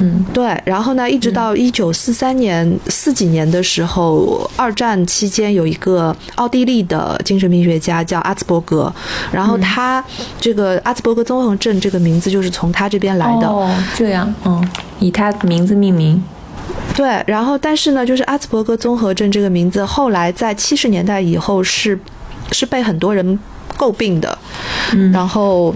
[0.00, 0.60] 嗯，对。
[0.64, 8.92] 然后呢，一直到一九四三年四几年的时候，二战期间有一个奥地利的精神病学家叫阿兹伯格，
[9.32, 10.04] 然后他
[10.38, 13.48] 这个阿兹伯格综合症这个名字就是从他这边来的。
[13.48, 14.68] 哦，这样，嗯，
[15.00, 16.22] 以他的名字命名。
[16.94, 21.98] 对，然后但是呢，就是阿兹伯格综合症这个名字，后来在七十年代以后是。
[22.52, 23.38] 是被很多人
[23.76, 24.38] 诟病的，
[25.12, 25.74] 然后。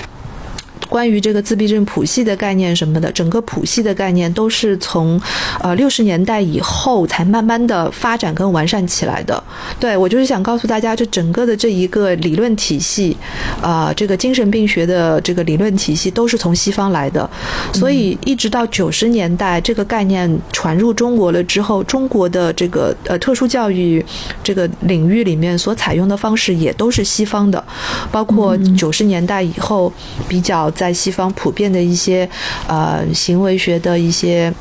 [0.93, 5.19] 关于这个自闭症谱系的概念什么的，整个谱系的概念都是从，
[5.63, 9.43] 呃六十年代以后才慢慢的发展跟完善起来的。
[9.81, 13.17] 对我就是想告诉大家，这整个的这一个理论体系，
[13.63, 17.27] 啊，这个精神病学的这个理论体系都是从西方来的。
[17.73, 24.05] 所以一直到九十年代，这个概念传入中国了之后，中国的这个呃特殊教育
[24.45, 27.65] 这个领域里面所采用的方式也都是西方的，
[28.11, 29.91] 包括九十年代以后
[30.29, 30.71] 比较。
[30.83, 32.29] 在西方普遍的一些
[32.67, 34.53] 呃行为学的一些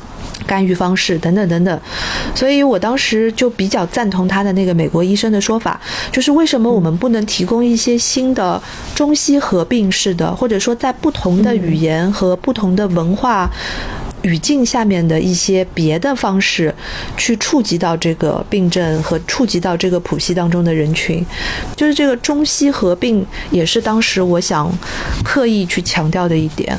[0.46, 1.80] 干预方式等等等等，
[2.32, 5.80] 所以我当时就比较赞同他的那个美国医生的说法，
[6.12, 8.62] 就是为什么我们不能提供一些新的
[8.94, 13.50] 中西合并式的，或者说在不同的语言和不同的文化。
[14.22, 16.74] 语境下面的一些别的方式，
[17.16, 21.24] 去触及到这个病症和触及到这个谱系当中的人群，
[21.76, 24.72] 就是这个中西合并，也是当时我想
[25.24, 26.78] 刻意去强调的一点。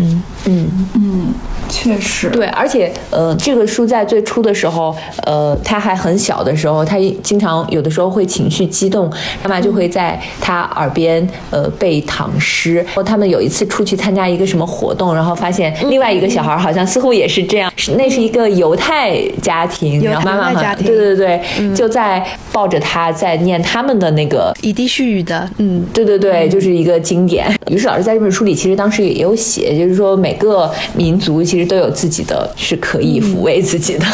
[0.00, 0.68] 嗯嗯。
[0.94, 1.34] 嗯，
[1.68, 9.10] 确实，对，而且呃，这个书在最初的时候，呃，他还很小的时候，他经常有的时候会情绪激动，
[9.42, 12.76] 妈妈就会在他耳边呃背唐诗。
[12.76, 27.46] 然后他们有一次出去参加一个什么活动，然后发现另外一个小孩好像似乎也是这样，是那是一个犹太家庭，然后妈妈家庭，对对对，就在抱着他在念他们的那个以地蓄语的，嗯，对对对，就是一个经典。
[27.70, 34.04] 于是老师在这本书里其实当时也有写，就是说每个民族其实都有自己的，是可以抚慰自己的。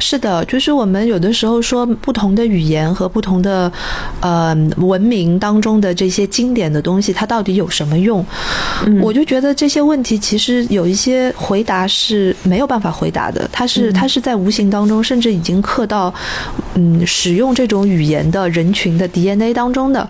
[0.00, 3.72] 是的，就是我们有的时候说不同的语言和不同的
[4.20, 8.24] 呃文明当中的这些经典的东西，它到底有什么用？
[9.00, 16.12] 我就觉得这些问题其实有一些回答是没有办法回答的，它是它是在无形当中，甚至已经刻到
[16.74, 20.06] 嗯使用这种语言的人群的 DNA 当中的，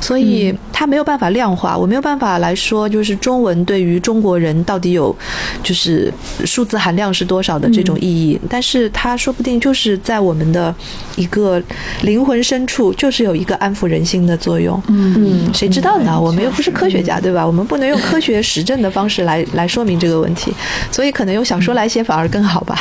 [0.00, 1.76] 所以它没有办法量化。
[1.78, 5.14] 我没有办法来说，就是中文对于中国人到底有
[5.62, 6.12] 就是
[6.44, 9.34] 数字含量是多少的这种意义，但是他说。
[9.38, 10.74] 说不定就是在我们的
[11.14, 11.62] 一个
[12.02, 14.82] 灵魂深处，就是有一个安抚人心的作用。
[14.88, 16.20] 嗯，谁知道呢？
[16.20, 17.46] 我们又不是科学家，对吧？
[17.46, 20.52] 我们不能用科学实证的方式来来说明这个问题，
[20.90, 22.76] 所以可能用小说来写反而更好吧。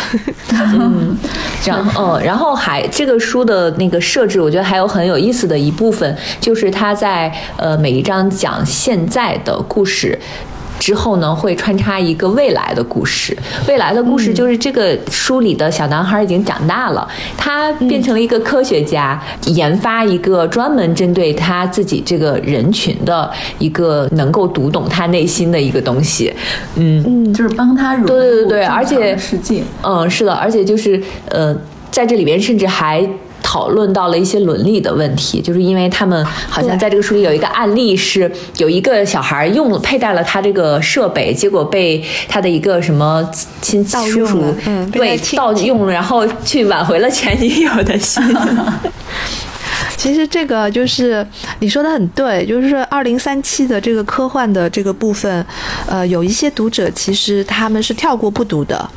[0.49, 1.15] 嗯，
[1.61, 10.17] 这样，嗯，然后还这个书的那个设置，我觉得还有很有意思的一部分，就是他在呃每一章讲现在的故事。
[10.79, 13.37] 之后呢，会穿插一个未来的故事。
[13.67, 26.33] 未来的故事就是这个书里的小男孩已经长大了，他变成了一个科学家，研发一个专门针对他自己这个人群的一个能够读懂他内心的一个东西。
[26.75, 29.63] 嗯嗯，就是帮他融入对对对，而且世界。
[29.81, 31.55] 嗯，是的，而且就是呃，
[31.91, 33.07] 在这里边甚至还。
[33.49, 43.25] 讨论到了一些伦理的问题，就是因为他们好像在这个书里有一个案例，是有一个小孩用佩戴了他这个设备，结果被他的一个什么
[43.61, 44.53] 亲叔叔
[44.91, 48.21] 对盗用，然后去挽回了前女友的心。
[49.97, 51.25] 其实这个就是
[51.59, 55.45] 你说的很对，就是二零三七的这个科幻的这个部分，
[55.87, 58.89] 呃，有一些读者其实他们是跳过不读的。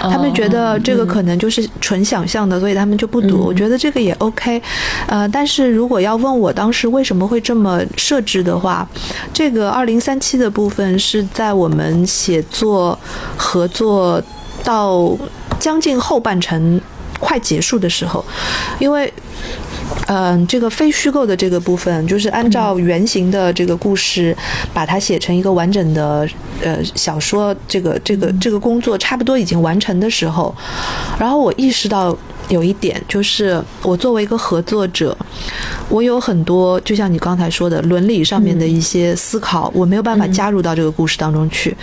[0.00, 3.44] 他们觉得这个可能就是纯想象的，所以他们就不读。
[3.44, 4.62] 我觉得这个也 OK，
[5.06, 8.88] 呃，但是如果要问我当时为什么会这么设置的话，
[9.34, 12.98] 这个二零三七的部分是在我们写作
[13.36, 14.22] 合作
[14.64, 15.14] 到
[15.58, 16.80] 将近后半程
[17.18, 18.24] 快结束的时候，
[18.78, 19.12] 因为。
[20.08, 24.36] 嗯，这个非虚构的这个部分，就是按照原型的这个故事，
[24.72, 26.28] 把它写成一个完整的
[26.60, 27.54] 呃小说。
[27.68, 30.52] 这个这个这个工作差不多已经完成的时候，
[31.18, 32.16] 然后我意识到
[32.48, 35.16] 有一点，就是我作为一个合作者，
[35.88, 41.76] 我有很多就像你刚才说的伦理上面的一些思考，我没有办法加入到这个故事当中去，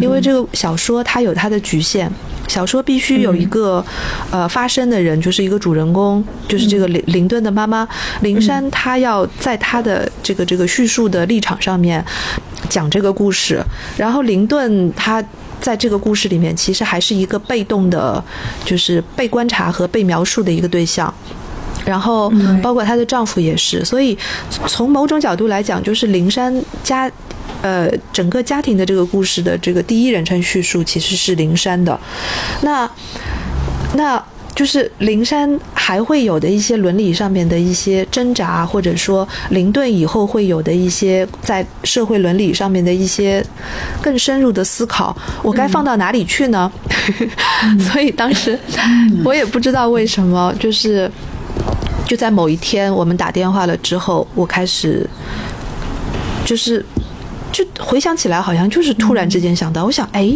[0.00, 2.10] 因为这个小说它有它的局限。
[2.48, 3.84] 小说必须有一个，
[4.30, 7.86] 呃，发声的人，就是一个主人公，就是这个林林顿的妈妈
[8.20, 12.02] 林珊，她要在她的这个这个叙述的立场上面
[12.68, 13.60] 讲这个故事，
[13.96, 15.20] 然后林顿他
[15.66, 18.22] 在这个故事里面其实还是一个被动的，
[18.64, 21.12] 就是被观察和被描述的一个对象。
[21.84, 24.16] 然后，包括她的丈夫也是，所以
[24.68, 27.10] 从某种角度来讲，就是灵山家，
[27.62, 31.98] 呃，整个家庭的这个故事的这个第一人称叙述其实是灵山的。
[32.62, 32.88] 那，
[33.94, 34.24] 那
[34.56, 43.44] 就是灵山还会有的一些伦理上面的一些挣扎，或者说灵顿以后会有的一些在社会伦理上面的一些
[44.02, 46.72] 更深入的思考，我该放到哪里去呢？
[47.92, 48.58] 所以当时
[49.24, 51.08] 我也不知道为什么，就是。
[52.08, 55.04] 就在某一天，我们打电话了之后，我开始，
[56.44, 56.86] 就是，
[57.56, 60.30] 就回想起来，好像就是突然之间想到，我想，哎，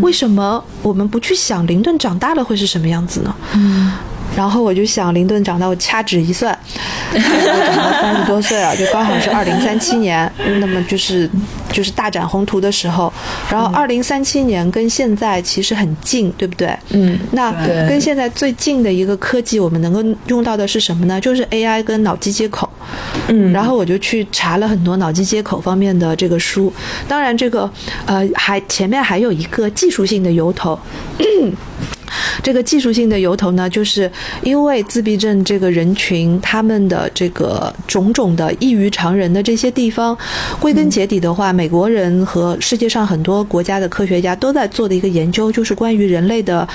[0.00, 3.34] 为什么我们不去想林顿长大了会是什么样子呢？
[4.36, 6.56] 然后我就想，林顿长大，我掐指一算，
[7.12, 11.28] 长到三十多岁了，就刚好是二零三七年，那么就是
[11.72, 13.12] 就是大展宏图的时候。
[13.50, 16.74] 然后二零三七年跟现在其实很近，对不对？
[16.90, 17.18] 嗯。
[17.32, 17.50] 那
[17.88, 21.20] 跟现在最近的一个科技，我们能够用到的是什么呢？
[21.20, 22.68] 就是 AI 跟脑机接口。
[23.28, 23.52] 嗯。
[23.52, 26.72] 然后我就去查了很多脑机接口方面的这个书，
[27.08, 27.70] 当然这个
[28.06, 30.78] 呃还前面还有一个技术性的由头。
[32.42, 34.10] 这个技术性的由头呢，就是
[34.42, 40.16] 因为自闭症这个人群，他们的这个种种的异于常人的这些地方，
[40.58, 46.66] 归根结底的话，美国人和世界上很多国家的科学家都在做的一个研究，就是关于人类的，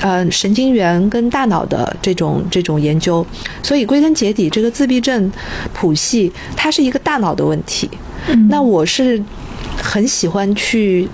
[0.00, 3.24] 呃，神经元跟大脑的这种这种研究。
[3.62, 5.30] 所以归根结底，这个自闭症
[5.72, 7.88] 谱系它是一个大脑的问题。
[8.48, 9.22] 那我是
[9.76, 11.08] 很喜欢去。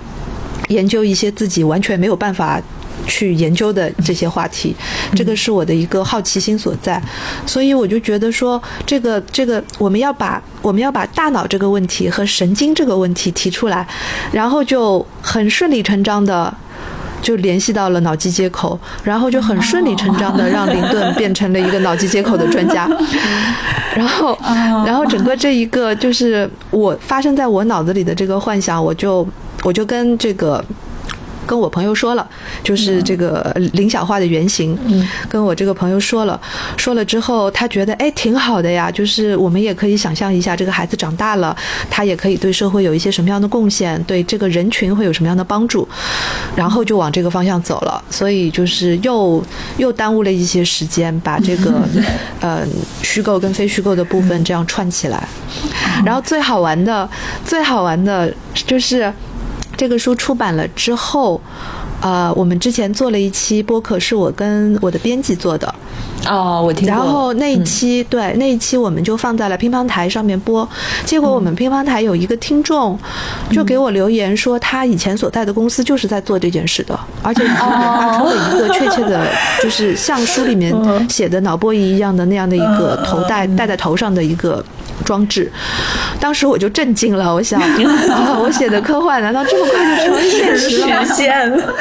[0.69, 2.61] 研究一些自己完全没有办法。
[3.07, 4.75] 去研究的这些话题，
[5.15, 7.01] 这个是我的一个好奇心所在，
[7.45, 13.87] 所以我就觉得说，这个这个我们要把我们要把大脑这个问题和神经这个问题提出来，
[14.31, 16.53] 然后就很顺理成章的
[17.21, 22.87] 就联系到了脑机接口，然后就很顺理成章的让林顿变成了一个脑机接口的专家，
[23.95, 24.37] 然后
[24.85, 29.27] 然后整个这一个就是我发生在我脑子里的这个幻想，我就
[29.63, 30.63] 我就跟这个。
[31.47, 32.27] 跟我朋友说了，
[32.61, 36.39] 就是这个林小化的原型，嗯跟我这个朋友说了，
[36.75, 41.55] 说了之后，他觉得哎挺好的呀，就是我们也可以想象一下，这个孩子长大了，
[41.89, 45.87] 他也可以对社会有一些什么样的贡献，对这个人群会有什么样的帮助，
[46.55, 48.03] 然后就往这个方向走了。
[48.09, 49.41] 所以就是又
[49.77, 51.81] 又耽误了一些时间，把这个
[52.41, 52.61] 呃
[53.01, 55.27] 虚构跟非虚构的部分这样串起来。
[56.05, 57.09] 然后最好玩的，
[57.45, 59.13] 最好玩的就是。
[59.77, 61.39] 这个书出版了之后，
[62.01, 65.73] 呃，我们之前做了一期播客，是我跟我的编辑做的。
[66.27, 70.67] 哦，我听然后那一期，对那一期我们就放在了乒乓台上面播。
[71.05, 72.97] 结果我们乒乓台有一个听众，
[73.51, 79.25] 就给我留言说，他以前所在的公司就是在做这件事的，而且发出了一个确切的，
[79.61, 80.73] 就是像书里面
[81.07, 84.63] 写的脑波仪一样的那样的一个头戴戴在头上的一个。
[85.05, 85.51] 装置，
[86.19, 87.61] 当时我就震惊了，我想，
[88.41, 91.05] 我写的科幻难道这么快就成现实了？
[91.05, 91.73] 实现了，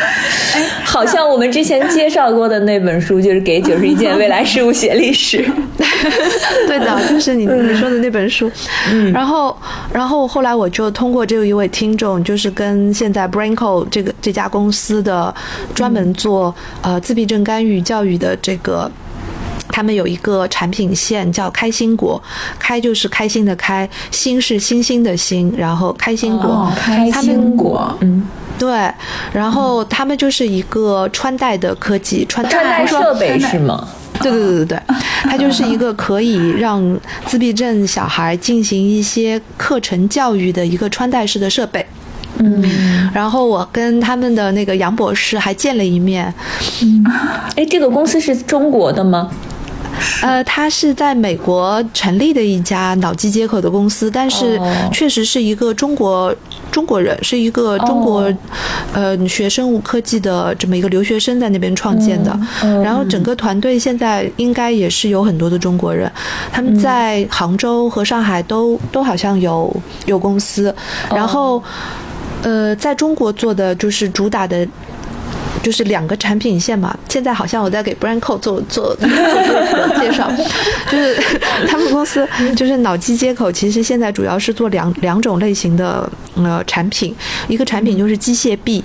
[0.54, 5.44] 哎，好像我们之前介绍过的那本书，就是给九十一件未来事物写历史。
[6.66, 8.50] 对的，就是你你说的那本书。
[8.90, 9.56] 嗯然后，
[9.92, 15.34] 然后后来我就通过这一位听众，就是跟现在 Brainco 这个这家公司的
[15.74, 18.90] 专门做呃自闭症干预教育的这个。
[19.68, 22.22] 他们有一个产品线叫开心果，
[22.58, 28.22] 开就是开心的开，心是星星的星，然后开心果，开心果，嗯，
[28.58, 28.90] 对，
[29.32, 33.88] 然后他们就是一个穿戴的科技，穿戴设备是吗？
[34.22, 34.82] 对对对对对，
[35.24, 41.84] 它就是一个可以让自闭症小孩进行一些课程教育的一个穿戴式的设备。
[42.38, 46.32] 嗯，然后我跟他们的那个杨博士还见了一面。
[46.82, 47.04] 嗯，
[47.56, 49.30] 哎，这个公司是中国的吗？
[50.22, 54.60] 呃，它是在美国成立的一家脑机接口的公司，但是
[54.92, 56.34] 确实是一个中国
[56.70, 58.32] 中国人，是一个中国
[58.92, 62.38] 呃学生物科技的这么一个留学生在那边创建的。
[62.82, 66.10] 然后整个团队现在应该也是有很多的中国人，
[66.52, 69.74] 他们在杭州和上海都都好像有
[70.06, 70.74] 有公司。
[71.10, 71.62] 然后
[72.42, 74.66] 呃，在中国做的就是主打的。
[75.62, 80.30] 就是两个产品线嘛，现在好像我在给 Brainco 做做做介绍，
[80.90, 81.16] 就是
[81.66, 87.14] 他们公司就是脑机接口，其实现在主要是做两两种类型的呃产品，
[87.48, 88.84] 一个产品就是机械臂，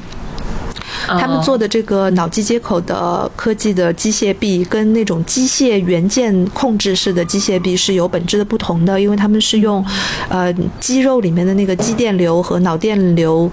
[1.08, 9.86] 他们做的这个脑机接口的科技的机械臂，跟那种机械元件控制式的机械臂是有本质的不同的，因为他们是用
[10.30, 13.52] 呃肌肉里面的那个肌电流和脑电流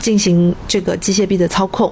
[0.00, 1.90] 进行这个机械臂的操控。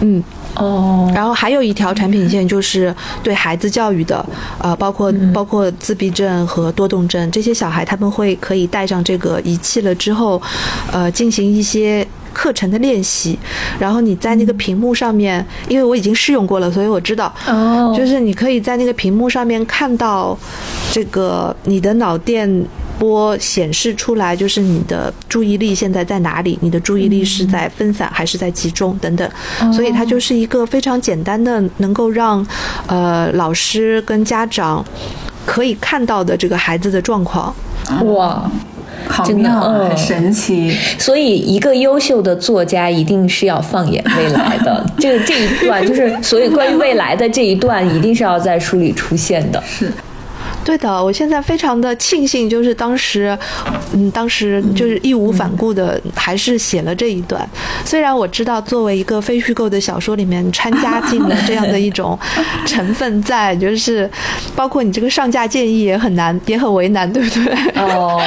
[0.00, 0.22] 嗯
[0.56, 4.24] 哦，然后还有一条产品线就是对孩子教育的，
[4.58, 10.40] 呃，包括包括自闭症和多动症这些小孩，他们会可以带上这个仪器了之后，
[10.90, 13.38] 呃，进行一些课程的练习。
[13.78, 20.38] 然后你在那个屏幕上面，因为我已经试用过了，所以我知道，哦，就是你可以在那个屏幕上面看到
[20.90, 22.66] 这个你的脑电。
[22.98, 26.58] 波显示出来就是你的注意力现在在哪里？
[26.60, 29.30] 你的注意力是在分散还是在集中等等，
[29.72, 32.44] 所以它就是一个非常简单的，能够让
[32.86, 34.84] 呃老师跟家长
[35.44, 37.54] 可以看到的这个孩子的状况。
[38.14, 38.50] 哇，
[39.08, 40.76] 好妙，很神奇。
[40.98, 49.62] 所以一个优秀的作家一定是要放眼未来的， 这个这一段就是所以关于未来的这一段一定是要在书里出现的。
[49.66, 49.92] 是。
[50.66, 53.38] 对的，我现在非常的庆幸，就是当时，
[53.92, 57.48] 嗯，当时就是义无反顾的，还是写了这一段。
[57.84, 62.18] 虽然我知道，作为一个非虚构的小说里面掺加进了这样的一种
[62.66, 64.10] 成分在，就是
[64.56, 67.54] 包括你这个上架建议也很难，也很为难，对不对？
[67.80, 68.20] 哦，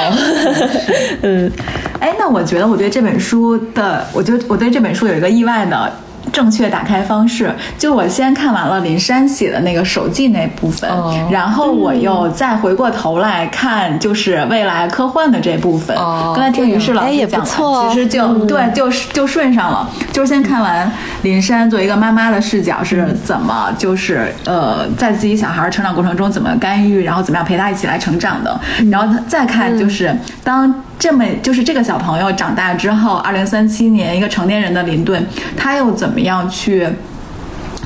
[1.20, 1.52] 嗯，
[2.00, 5.92] 哎，那我觉得我对这本书的，我就我对这本书有一个意外的。
[6.32, 10.88] 正确打开方式，就我先看完了林珊写的那个手记那部分，
[11.30, 15.96] 然后我又再回过头来看，就是未来科幻的这部分。
[15.96, 19.90] 刚才听于适老师讲，其实就对，就是就顺上了。
[20.12, 28.60] 就就是先看完林珊作为一个妈妈的视角是怎么，就是呃，在自己小孩成长过程中怎么干预，然后怎么样陪他一起来成长的，
[28.90, 30.14] 然后再看就是
[30.44, 35.26] 当这么就是这个小朋友长大之后，二零三七年一个成年人的林顿，
[35.56, 36.86] 他又怎么样去？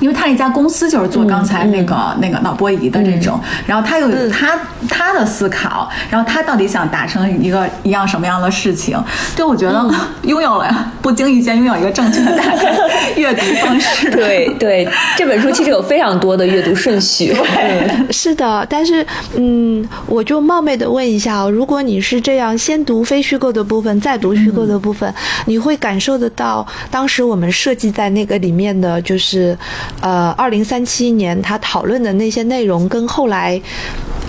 [0.04, 4.50] 因为他那家公司就是做刚才那个、那个脑波仪的这种，然后他又有他、
[4.86, 9.02] 他的思考，然后他到底想达成一个一样什么样的事情？
[9.34, 9.82] 对，我觉得
[10.24, 12.38] 拥有了不经意间拥有一个正确的
[13.16, 14.10] 阅读方式。
[14.10, 14.86] 对对，
[15.16, 17.34] 这本书其实有非常多的阅读顺序。
[17.58, 25.10] 嗯 是的，但是嗯，我就冒昧的问一下哦，如果你是这样先读非虚构的部分，再读虚构的部分，
[25.46, 29.56] 你会感受得到当时我们设计在那个里面的就是
[30.00, 33.60] 呃，二零三七年他讨论的那些内容跟后来。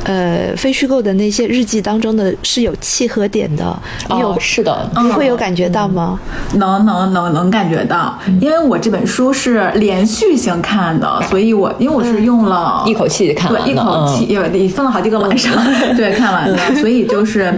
[0.07, 3.75] 呃，非虚构的那些日记当中的是有契合点的，
[4.11, 6.19] 你有、哦，是的，你会有感觉到吗？
[6.53, 15.51] 能能能能感觉到，因为我这本书是连续性看的，所以我因为我是用了一口气看完的，对，一口气也也分了好几个晚上，
[15.97, 17.51] 对，看完的，所以就是。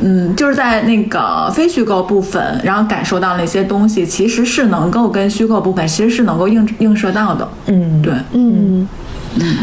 [0.00, 7.48] 嗯，就是在那个非虚构部分，然后感受到那些东西，其实是能够跟虚构部分其实是能够映映射到的。
[7.66, 8.86] 嗯，对，嗯。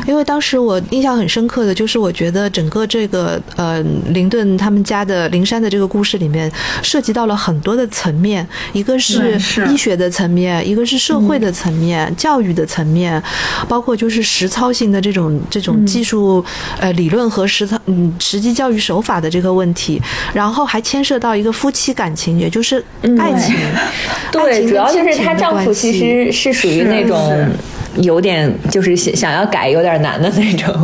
[0.08, 6.52] 因为当时我印象很深刻的就是，我觉得整个这个呃林顿他们家的灵山的这个故事里面，
[6.82, 13.22] 涉及到了很多的层面，一个是医学的层面，一个是社会的层面、教育的层面，
[13.68, 16.44] 包括就是实操性的这种这种技术、
[16.80, 20.02] 呃理论和实操嗯实际教育手法的这个问题，
[20.34, 22.84] 然后还牵涉到一个夫妻感情，也就是
[23.18, 23.56] 爱情。
[23.56, 27.50] 爱对，情主要就是她丈夫其实是属于那种
[27.98, 30.76] 有点就是想想要改有点难的那种。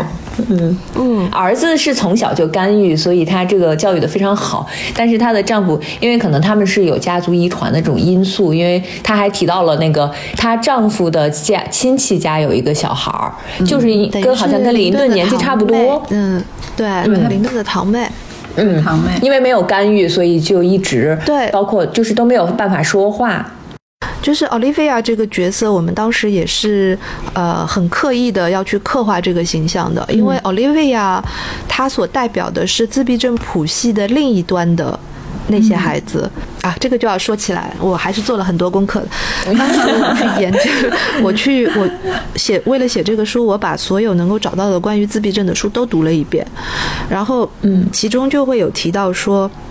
[0.48, 4.66] 嗯嗯，儿子是从小就干预，所以他这个教育的非常好。
[4.96, 13.34] 但是她的丈夫，因为可能他们是有家族遗传的这种因素，因为她还提到了那个她丈夫的家亲戚家有一个小孩儿，
[13.66, 16.02] 就是跟好像跟林顿年纪差不多。
[16.10, 16.42] 嗯，
[16.78, 16.88] 对，
[17.28, 18.08] 林顿的堂妹。
[18.56, 23.46] 嗯，堂妹因为没有干预，所以就一直对包括就是都没有办法说话。
[24.22, 26.98] 就是 Olivia 这个角色，我们当时也是
[27.34, 31.22] 呃很刻意的要去刻画这个形象的，因为 Olivia
[31.68, 35.00] 她所代表的是自闭症谱系的另一端的。
[35.52, 36.30] 那些孩子、
[36.62, 39.08] 啊，这个就要说起来，我还是做了很多功课的。
[39.58, 40.60] 当时我去研究，
[41.24, 41.90] 我去我
[42.36, 46.46] 写为了写这个书，我把所有能够找到的关于自闭症的书都读了一遍，
[47.10, 49.50] 然后嗯，其中就会有提到说。
[49.50, 49.69] 嗯，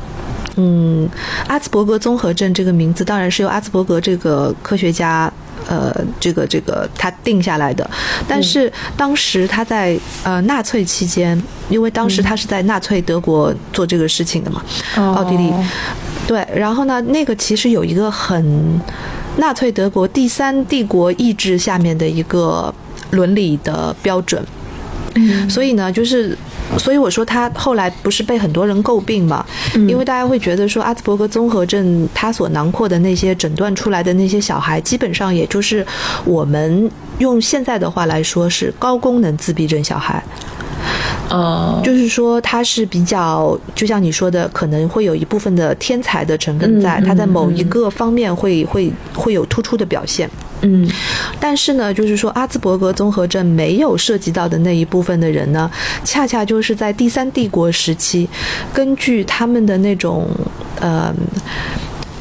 [1.47, 5.33] 阿兹伯格综合症这个名字当然是由阿兹伯格这个科学家。
[5.67, 7.91] 呃，这个这个他定下来的，
[8.27, 11.39] 但是当时他在呃纳粹期间，
[11.69, 14.63] 因为当时他是在纳粹德国做这个事情的嘛，
[14.95, 15.53] 奥地利，
[16.27, 18.81] 对，然后呢，那个其实有一个很
[19.37, 22.73] 纳粹德国第三帝国意志下面的一个
[23.11, 24.43] 伦理的标准，
[25.51, 26.35] 所以呢，就是。
[26.77, 29.45] 所以我说他后来不是被很多人诟病嘛，
[29.89, 35.87] 因为大家会觉得说阿兹伯格综合症他所囊括的那些诊断出来的那些小孩，基本上也就是
[36.25, 40.23] 我们用现在的话来说是高功能自闭症小孩。
[41.31, 50.29] 哦，就是说他是比较，就像你说的，可能会有一部分的天才的成分在，嗯他在某一个方面会会会有突出的表现。
[50.63, 50.91] 嗯
[51.39, 55.71] 但是呢，就是说阿兹伯格综合症没有涉及到的那一部分的人呢，
[56.03, 58.29] 恰恰就是在第三帝国时期，
[58.73, 60.27] 根据他们的那种
[60.81, 61.15] 呃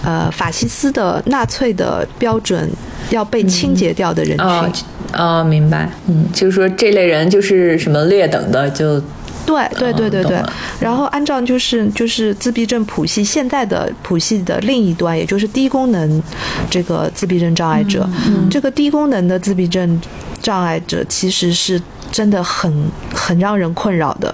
[0.03, 2.69] 呃法西斯的纳粹的标准，
[3.09, 4.45] 要被清洁掉的人群。
[4.45, 4.71] 哦
[5.13, 5.89] 哦，明白。
[6.07, 8.99] 嗯，就是说这类人就是什么劣等的，就
[9.45, 10.41] 对对对对对
[10.79, 16.21] 然后按照就是就是自闭症谱系现在的谱系的另一端，也就是低功能
[16.69, 18.07] 这个自闭症障碍者，
[18.49, 20.01] 这个低功能的自闭症
[20.41, 21.81] 障碍者其实是
[22.11, 22.71] 真的很
[23.13, 24.33] 很让人困扰的，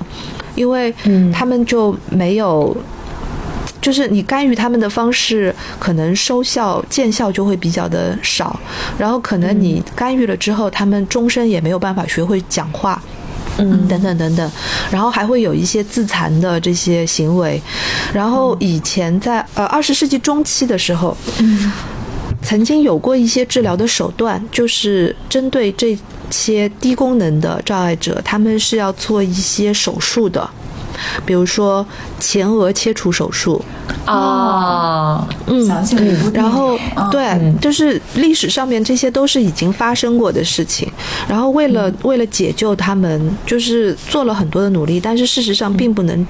[0.55, 0.93] 因为
[1.31, 2.75] 他们就没有。
[3.83, 8.59] 就是你干预他们的方式，可能收效见效就会比较的少，
[8.97, 12.99] 然后可能你干预了之后，他们终身也没有办法学会讲话，
[13.57, 14.51] 嗯，等等等等，
[14.89, 17.61] 然后还会有一些自残的这些行为，
[18.13, 21.71] 然后以前在呃二十世纪中期的时候，嗯。
[22.45, 25.97] 曾经有过一些治疗的手段，就是针对这
[26.29, 30.49] 些低功能的障碍者，他们是要做一些手术的，
[31.25, 31.85] 比如说
[32.19, 33.63] 前额切除手术，
[34.05, 35.67] 啊，嗯，
[36.33, 40.91] 然后嗯对，就是历史上面这些都是已经发生过的事情。
[41.27, 46.25] 然后为了为了解救他们，就是做了很多的努力，但是事实上并不能。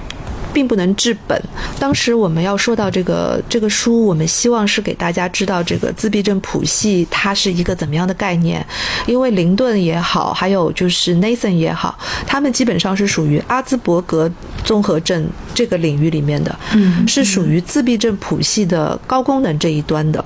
[0.54, 1.38] 并不能治本。
[1.78, 8.64] 当时我们要说到这个这个书，我们希望是给大家知道这个自闭症谱系它是一个怎么样的概念，
[9.06, 14.30] 因为林顿也好，还有就是 Nathan 也好，他们基本上是属于阿兹伯格
[14.64, 20.24] 综合症这个领域里面的，嗯是属于自闭症谱系的高功能这一端的。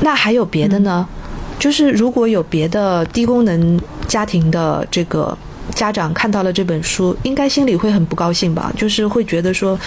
[0.00, 1.06] 那还有别的呢？
[1.58, 5.36] 就是如果有别的低功能家庭的这个
[5.74, 8.72] 家长看到了这本书，应该心里会很不高兴吧？
[8.76, 9.78] 就是会觉得说，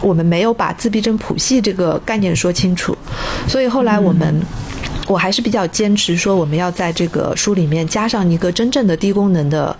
[0.00, 2.96] 我们没有把自闭症谱系这个概念说清楚，
[3.48, 4.42] 所以后来我们。
[5.08, 9.76] 我还是比较坚持说，我们要在这个书里面加上一个真正的低功能的，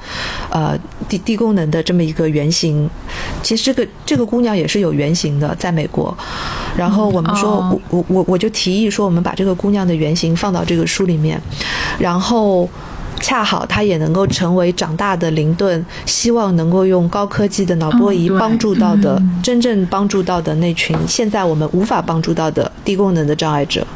[0.50, 2.88] 呃，低低功能的这么一个原型。
[3.42, 6.16] 其实这个这个姑娘也是有原型的，在美国。
[6.76, 11.42] 然后我们说，哦我我我我就提议说，我们把这个姑娘的原型放到这个书里面，
[11.98, 12.70] 然后。
[13.20, 23.86] 恰好他也能够成为长大的林顿，希望能够用高科技的脑波仪帮助到的、嗯真正帮助到的那群现在我们无法帮助到的低功能的障碍者。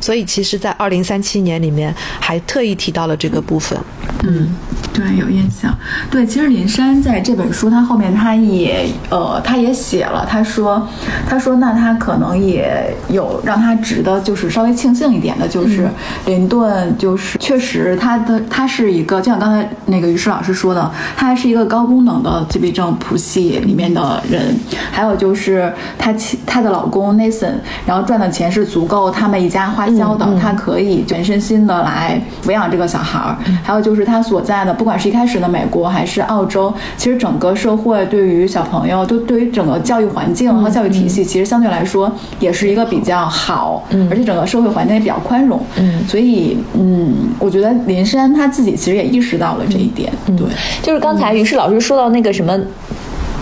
[0.00, 3.78] 所以，其实，在二零三七年里面，还特意提到了这个部分。
[4.22, 4.54] 嗯，
[4.94, 5.76] 对，有印象。
[6.08, 10.88] 对，其实林珊在这本书，他后面他也呃，他也写了，他说，
[11.28, 15.88] 他说，那他可能也有让他值得就是稍微庆幸一点的，就是
[16.26, 24.56] 林顿就是确实他的他是一个，就像刚才那个于适老师说的，他还是一个高功能的自闭症谱系里面的人。
[24.92, 33.36] 还有就是他妻她的老公 Nathan，然后赚的钱是足够他们一家花销的，他可以全身心的来抚养这个小孩儿。
[33.64, 45.60] 还有就是他所在的，不管是一开始的美国还是澳洲，其实整个社会对于小朋友，都对于整个教育环境和教育体系，其实相对来说也是一个比较好，嗯而且整个社会环境也比较宽容。
[45.78, 50.12] 嗯所以嗯，我觉得林珊她自己其实也意识到了这一点。
[50.36, 50.46] 对，
[50.82, 52.56] 就是刚才于适老师说到那个什么。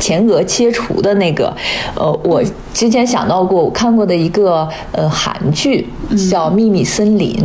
[0.02, 1.54] 前额切除的那个，
[1.94, 2.42] 呃，我
[2.74, 5.86] 之前想到过，我看过的一个呃韩剧
[6.28, 7.36] 叫《秘密森林》，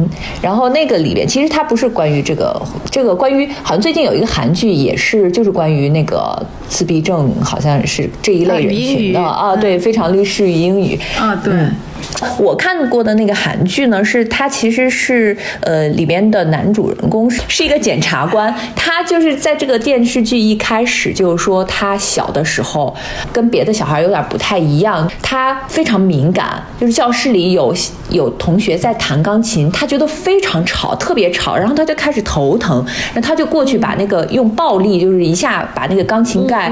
[0.42, 11.00] 然后那个里边其实它不是关于这个，这个关于好像最近有一个韩剧也是就是关于那个自闭症，好像是这一类人群的啊，对，非常律师与英语。
[11.20, 11.54] 啊，对。
[12.40, 22.96] 我看过的那个韩剧呢，是他其实是呃里边的男主人公是一个检察官，他就是在这个电视剧一开始就是说他小的时候
[23.32, 27.74] 跟别的小孩有点不太一样，他非常敏感，就是教室里有
[28.10, 32.84] 有同学在弹钢琴，他觉得非常吵，特别吵，然后他就开始头疼，
[33.14, 36.72] 然后他就过去把那个用暴力就是一下把那个钢琴盖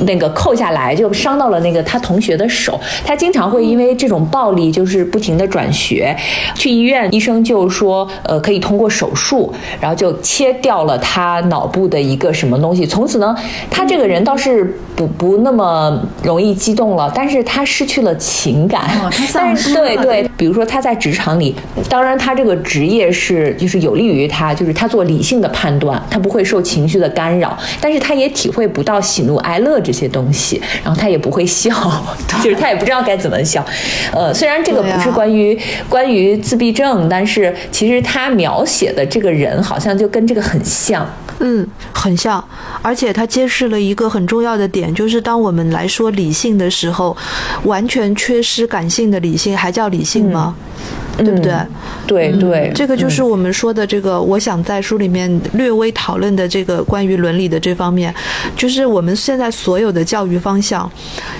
[0.00, 6.14] 那个扣下来，就伤到了那个他同学的手，他经常会因为这种暴力就是不停的转学，
[6.54, 12.84] 去医院，医生就说，呃，可以通过手术，然后就切掉了他脑部的一个什么东西。
[12.84, 13.34] 从此呢，
[13.70, 18.82] 他这个人倒是不不那么容易激动了，但是他失去了情感。
[19.02, 21.56] 哦他丧但是失了对对，比如说他在职场里，
[21.88, 31.72] 当然他这个职业是就是有利于他，就是他做理性的判断，他不会受情绪的干扰，但是他也体会不到喜怒哀乐这些东西，然后他也不会笑，
[32.44, 33.64] 就是他也不知道该怎么笑。
[34.12, 35.58] 呃，虽然这个不是关于、
[35.88, 41.06] 关于自闭症，但是其实他描写的这个人好像就跟这个很像。
[41.38, 42.42] 嗯，很像，
[42.80, 47.14] 而且它揭示了一个很重要的点，就是当我们来说理性的时候，
[47.64, 50.54] 完全缺失感性的理性，还叫理性吗？
[51.16, 51.52] 对不对？
[51.52, 51.68] 嗯
[52.06, 58.14] 对对，这个就是我们说的这个，我想在书里面略微讨论的这个关于伦理的这方面，
[58.56, 60.88] 就是我们现在所有的教育方向，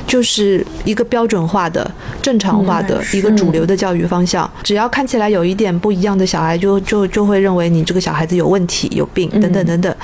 [0.07, 1.89] 就是一个标准化的、
[2.21, 4.51] 正常化的一个主流的教育方向。
[4.63, 9.95] 只要看起来有一点不一样的小孩，就就就会认为你这个小孩子有问题、有病等等等等。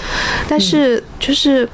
[0.48, 1.68] 但是就是。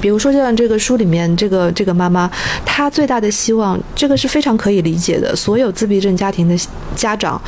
[0.00, 2.30] 比如说，像这个书里面，这个这个妈妈，
[2.64, 5.34] 她最大的希望，这个是非常可以理解的。
[5.34, 6.56] 所有自闭症家庭的
[6.94, 7.40] 家长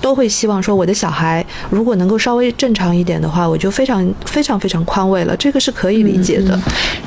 [0.00, 5.36] 都会希望说，我的小孩如果能够稍微正常一点的话，我就非常非常非常宽慰了。
[5.36, 6.58] 这个是可以理解的。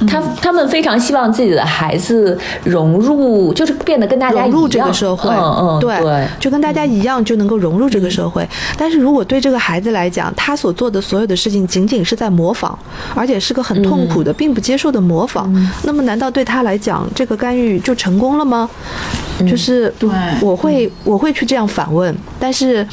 [0.08, 8.48] 他他们非常希望自己的孩子融入，就是变得跟大家一样融入这个社会，嗯嗯，对，对就跟大家一样，就能够融入这个社会。
[8.78, 12.78] 但是如果对这个孩子来讲，他所做的所有的事情仅仅是在模仿，
[13.14, 15.52] 而且是个很痛苦的，并不接受的模仿，
[15.84, 18.70] 那么难道对他来讲，这个干预就成功了吗？
[19.48, 20.10] 就是对
[20.42, 22.88] 我会我会去这样反问，但是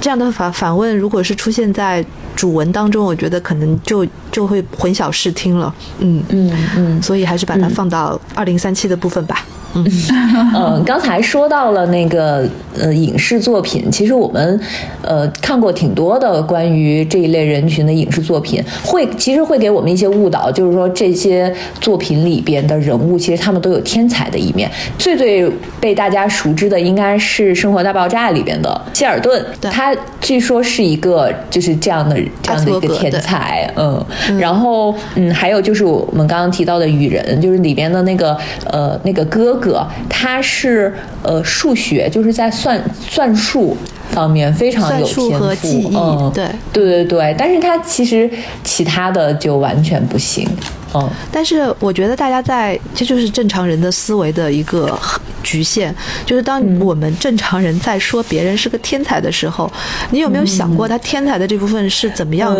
[0.00, 2.04] 这样的反反问，如果是出现在
[2.34, 7.02] 主文当中，我觉得可能就就会混淆视听了，嗯嗯嗯。
[7.02, 9.44] 所以还是把它放到二零三七的部分吧。
[10.54, 12.46] 嗯，刚才说到了那个
[12.78, 14.60] 呃影视作品，其实我们
[15.02, 24.70] 呃看过挺多的关于这一类人群的影视作品，会其实会给我们一些误导，就是说这些作品里边的人物，其实他们都有天才的一面。
[24.96, 25.50] 最最
[25.80, 34.04] 被大家熟知的应该是《生活大爆炸》里边的谢尔顿，他据说是一个就是这样的这样的一个天才，嗯，
[34.38, 38.36] 然后嗯还有就是我们刚刚提到的雨人，就是里边的那个
[38.70, 42.50] 呃那个哥哥，他是呃数学，就是在。
[42.64, 43.76] 算算术
[44.12, 48.30] 方面非常有天赋，嗯，对对对对，但是他其实
[48.62, 50.48] 其他的就完全不行，
[50.94, 51.10] 嗯。
[51.32, 54.96] 但是我觉得大家在这就是正常人的思维的一个
[55.42, 55.92] 局限，
[56.24, 59.70] 就是当我们正常人在说别人是个天才的时候，
[60.10, 62.56] 你有没有想过他天才的这部分是怎么样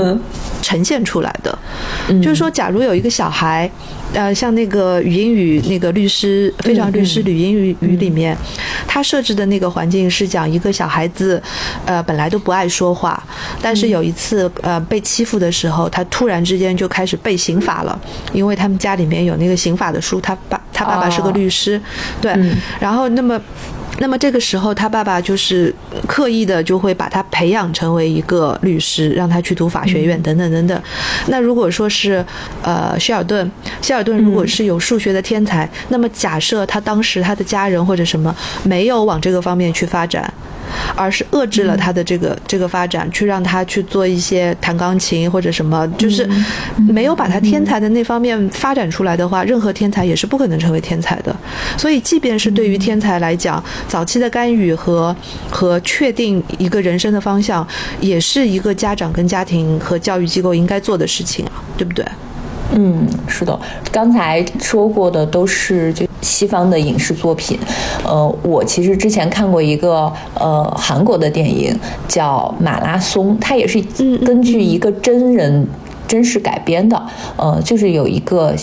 [0.60, 1.56] 呈现出来的？
[2.20, 3.70] 就是说，假如有一个小孩。
[4.14, 8.36] 呃，像那个语音语那个律师，非常律师语音语语里面，
[8.86, 11.42] 他设置的那个环境是讲一个小孩子，
[11.84, 13.22] 呃，本来都不爱说话，
[13.60, 18.00] 但是有一次呃被欺负的时候，他突然之间就开始背刑法了，
[18.32, 21.80] 因为他们家里面有那个刑法的书，他爸他爸爸是个律师，
[22.20, 22.32] 对，
[22.80, 23.40] 然后那么。
[23.98, 25.72] 那么这个时候，他爸爸就是
[26.06, 30.82] 刻意的就会把他培养成为一个律师，让他去读法学院等等等等。
[31.28, 32.24] 那如果说是
[32.62, 38.34] 呃希尔顿，希尔顿如果是有数学的天才，那么假设他当时他的家人或者什么
[38.64, 40.32] 没有往这个方面去发展。
[40.96, 46.28] 而是遏制了他的这个这个发展，去让他去做一些弹钢琴或者什么，就是
[46.88, 51.34] 没有把他天才的那方面发展出来的话，任何天才也是不可能成为天才的。
[51.76, 55.14] 所以，即便是对于天才来讲，早期的干预和
[55.50, 57.66] 和确定一个人生的方向，
[58.00, 62.04] 也是一个家长跟家庭和教育机构应该做的事情啊，对不对？
[62.76, 63.60] 嗯，是的，
[63.92, 67.58] 刚才说过的都是就西方的影视作品，
[68.02, 73.80] 呃，我其实之前看过一个呃韩国的电影叫《马拉松》，它也是
[74.24, 75.66] 根据一个真人
[76.08, 77.00] 真实改编的，
[77.36, 78.54] 呃，就是有一个。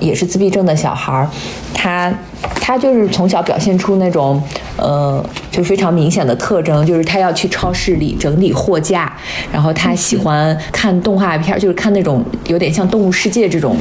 [0.00, 1.28] 也是自闭症的小孩儿，
[1.72, 2.12] 他
[2.60, 4.42] 他就是从小表现出那种
[4.76, 9.12] 呃，就非常明显的特征，就是他要去超市里整理货架，
[9.52, 13.76] 然后他喜欢看动画片，就是看那种有点像《动物世界》这种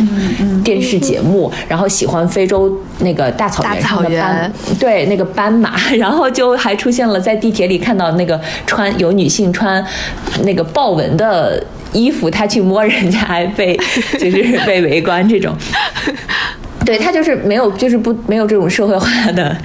[0.63, 9.83] 电视节目，然后喜欢非洲那个大草原上的斑，对那个斑马， 然后就还出现了在地铁里看到那个穿有女性穿
[10.43, 11.63] 那个豹纹的。
[11.93, 13.75] 衣服，他去摸人家还被，
[14.19, 15.55] 就是被围观这种，
[16.85, 19.55] 对他就是没有，就是不没有这种社会化的，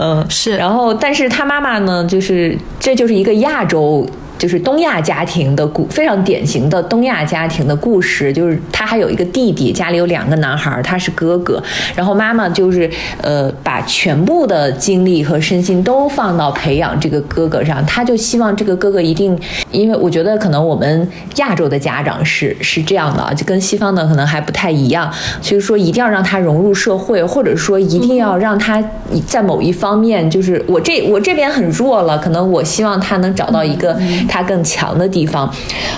[0.00, 0.56] 嗯，是。
[0.56, 4.08] 然后，但是他妈妈呢，就是这就是一个亚洲。
[4.36, 8.32] 就是东亚家庭的故，非常典型的东亚家庭的故事。
[8.32, 11.62] 就是他还有一个弟弟，家里有两个男孩，他是哥哥。
[11.94, 12.90] 然后妈妈就是
[13.22, 17.84] 呃，把全部的精力和身心都放到培养这个哥哥上。
[17.86, 19.38] 他就希望这个哥哥一定，
[19.70, 25.10] 因为我觉得可能我们亚洲的家长是是这样的，就跟西方的可能还不太一样。
[25.40, 28.82] 所以说一定要让他融入社会，或者说一定要让他
[29.26, 33.96] 在某一方面，就是我这我这边很弱了，可能我希望他能找到一个。
[34.28, 35.52] 他更强的地方，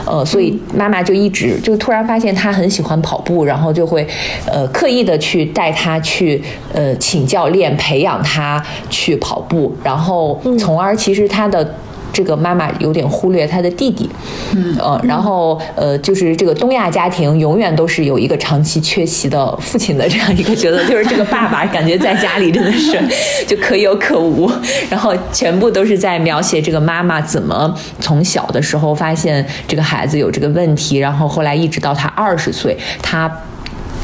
[0.05, 4.07] 呃，所以妈妈就一直就突然发现他很喜欢跑步，然后就会，
[4.47, 11.75] 呃，刻意的去带他去，呃，请教练培养他去跑步，然后从而其实他的。
[12.17, 14.09] 这个妈妈有点忽略她的弟弟，
[14.55, 22.99] 嗯，呃，然后呃，就是这个东亚家庭永远都是有一个长期缺席的父亲的这样一个角色，就是这个爸爸感觉在家里真的是
[23.47, 24.51] 就可有可无，
[24.89, 33.31] 然后全部都是在描写这个妈妈怎么从小的时候发现这个孩子有这个问题，然后后来一直到他二十岁，他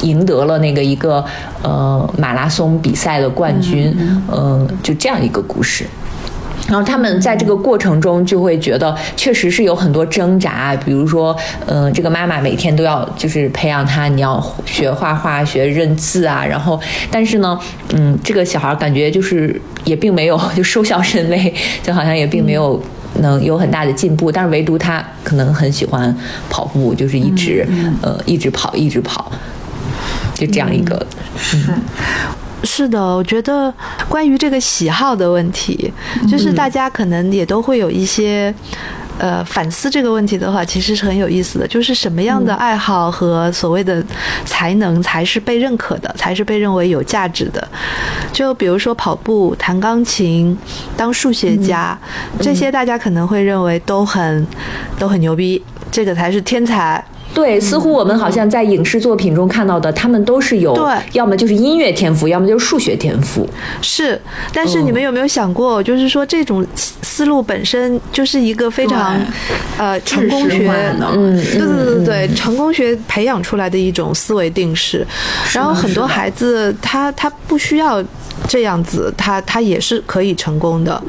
[0.02, 1.24] 赢得了那个一个
[1.62, 3.96] 呃马拉松比赛的冠军，
[4.30, 5.86] 嗯，就这样一个故事。
[6.68, 10.74] 然后他们在这个过程中就会觉得，确实是有很多挣扎。
[10.76, 11.36] 比如说，
[11.66, 16.44] 嗯，这个妈妈每天都要就是培养他，你要学画画、学认字啊。
[16.44, 17.58] 然后，但是呢，
[17.94, 21.52] 嗯，这个小孩感觉就是也并没有就收效甚微，
[21.82, 22.80] 就好像也并没有
[23.20, 24.30] 能有很大的进步。
[24.30, 26.16] 但是唯独他可能很喜欢
[26.48, 27.66] 跑步，就是一直
[28.00, 29.30] 呃一直跑，一直跑，
[30.34, 31.04] 就这样一个
[31.36, 31.58] 是。
[32.64, 33.72] 是的，我觉得
[34.08, 35.92] 关于这个喜好的问题，
[36.30, 38.54] 就是大家可能也都会有一些
[39.18, 41.66] 呃反思这个问题的话，其实是很有意思的。
[41.66, 44.02] 就是什么样的爱好和所谓的
[44.44, 47.66] 才能才是被认可的，才是被认为有价值的？
[48.32, 50.56] 就比如说跑步、弹钢琴、
[50.96, 51.98] 当数学家，
[52.40, 54.46] 这些大家可能会认为都很
[54.98, 57.04] 都很牛逼，这个才是天才。
[57.35, 60.85] 对，似乎我们好像在影视作品中看到的，他们都是有，对。
[61.12, 63.49] 要么就是音乐天赋，要么就是数学天赋。
[63.80, 64.20] 是，
[64.53, 69.18] 但是你们有没有想过，就是说这种思路本身就是一个非常
[69.78, 70.68] 呃成功学，
[71.01, 75.07] 嗯，对对对对对，成功学培养出来的一种思维定式。
[75.53, 78.03] 然后很多孩子他他不需要。
[78.49, 81.01] 这样子，他他也是可以成功的，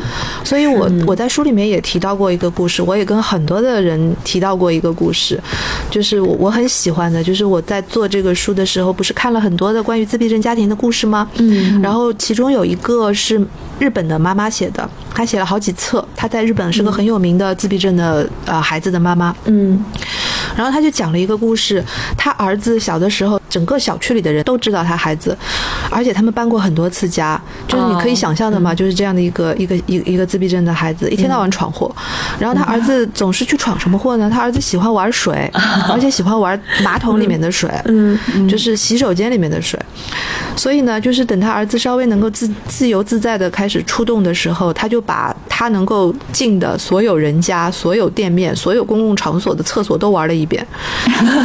[0.43, 5.39] 所以我我在书里面也提到过一个故事，我也跟很多的人提到过一个故事，
[5.89, 11.29] 就是我我很喜欢的，就是我在做这个书的时候，不是看了很多的关于自闭症家庭的故事吗？
[11.35, 13.39] 嗯，然后其中有一个是
[13.79, 19.83] 日本的妈妈写的，她写了好几册，她在日本是个很有名的自闭症的呃孩子的妈妈，嗯，
[20.55, 21.83] 然后他就讲了一个故事，
[22.17, 25.37] 他儿子小的时候，整个小区里的人都知道他孩子，
[25.89, 27.39] 而且他们搬过很多次家。
[27.67, 31.93] 就是你可以想象的嘛，就是这样的一个一个一一个自闭症的孩子，一天到晚闯祸。
[32.39, 34.29] 然后他儿子总是去闯什么祸呢？
[34.29, 35.49] 他儿子喜欢玩水，
[35.89, 39.79] 而且喜欢玩马桶里面的水，嗯，就是洗手间里面的水。
[40.55, 50.65] 所以呢，就是等他儿子稍微能够自自由自在的开始出动的时候，他就把他能够进的所有人家、所有店面、所有公共场所的厕所都玩了一遍，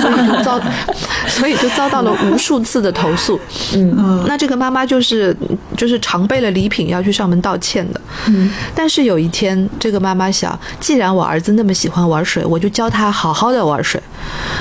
[0.00, 0.58] 所以就遭，
[1.28, 3.38] 所以就遭到了无数次的投诉。
[3.74, 5.36] 嗯，那这个妈妈就是。
[5.76, 14.02] 就是常备了礼品要去上门道歉的，嗯，但是有一天，这个妈妈想，既然我儿子那么喜欢玩水，我就教他好好的玩水。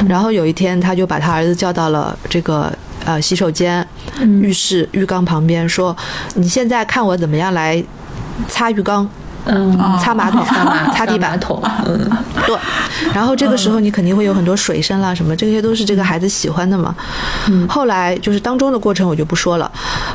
[0.07, 2.71] 然后有一天，他就把他儿子叫到了这个
[3.03, 3.85] 呃洗手间、
[4.21, 5.95] 浴室浴缸旁边，说
[6.35, 7.83] ：“你现在看我怎么样来
[8.47, 9.09] 擦浴缸。”
[9.47, 10.43] 嗯， 擦马桶，
[10.93, 11.99] 擦地板，桶，嗯，
[12.45, 12.55] 对。
[13.13, 16.95] 然后这个时候你肯定会有很多水声啦，什么，这些都是这个孩子喜欢的嘛。
[17.47, 17.67] 嗯。
[17.67, 19.71] 后来就是当中的过程我就不说了。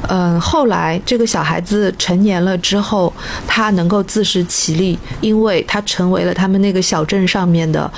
[0.09, 3.13] 嗯，后来这个小孩子成年了之后，
[3.47, 7.91] 他能够自食其力，因为他成为了他们那个小镇上面的，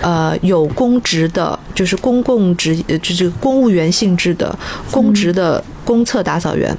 [0.00, 4.56] 呃，有公职的，就是公共职，就是公务员性质的
[4.90, 6.76] 公职的公厕打扫员。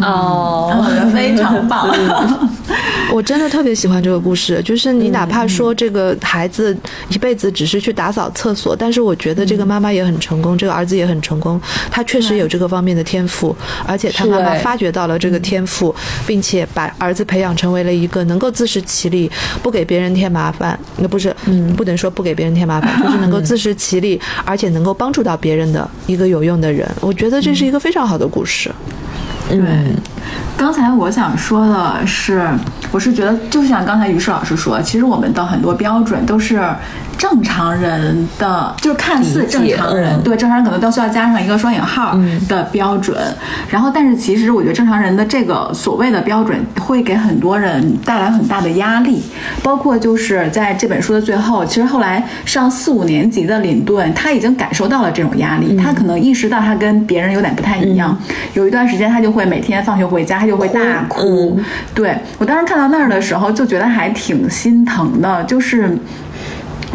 [0.00, 1.88] 哦，我觉得非常棒。
[3.12, 6.74] 我真的特别喜欢这个故事，就是你哪怕说这个孩子
[7.10, 11.60] 一辈子只是去打扫厕所，但是我觉得这个妈妈也很成功，这个儿子也很成功，
[11.90, 13.54] 他确实有这个方面的天赋，
[13.86, 15.94] 而且他妈妈发掘到了这个天赋，
[16.26, 19.30] 并且把儿子培养成为了一个能够自食其力、
[19.62, 26.88] 不给别人添麻烦，那不是，嗯，不能说不给别人添麻烦，就是能够自食其力，而且能够帮助到别人的一个有用的人。
[27.00, 28.70] 我觉得这是一个非常好的故事。
[29.48, 29.58] 对，
[30.56, 32.48] 刚才我想说的是，
[32.90, 36.60] 我是觉得，就像刚才于适老师说，其实我们的很多标准都是。
[37.18, 42.18] 正常人的就是看似正常人，对正常人可能都需要加上一个双引号
[42.48, 43.16] 的标准。
[43.70, 49.22] 然后，但是其实我觉得正常人的这个所谓的标准会给很多人带来很大的压力。
[49.62, 58.18] 包括就是在这本书的最后，其实后来上四五年级的林顿他已经感受到了这种压力，他可能意识到他跟别人有点不太一样。
[58.54, 61.58] 有一段时间，他就会每天放学回家，他就会大哭。
[61.94, 65.98] 对我当时看到那儿的时候，就觉得还挺心疼的，就是。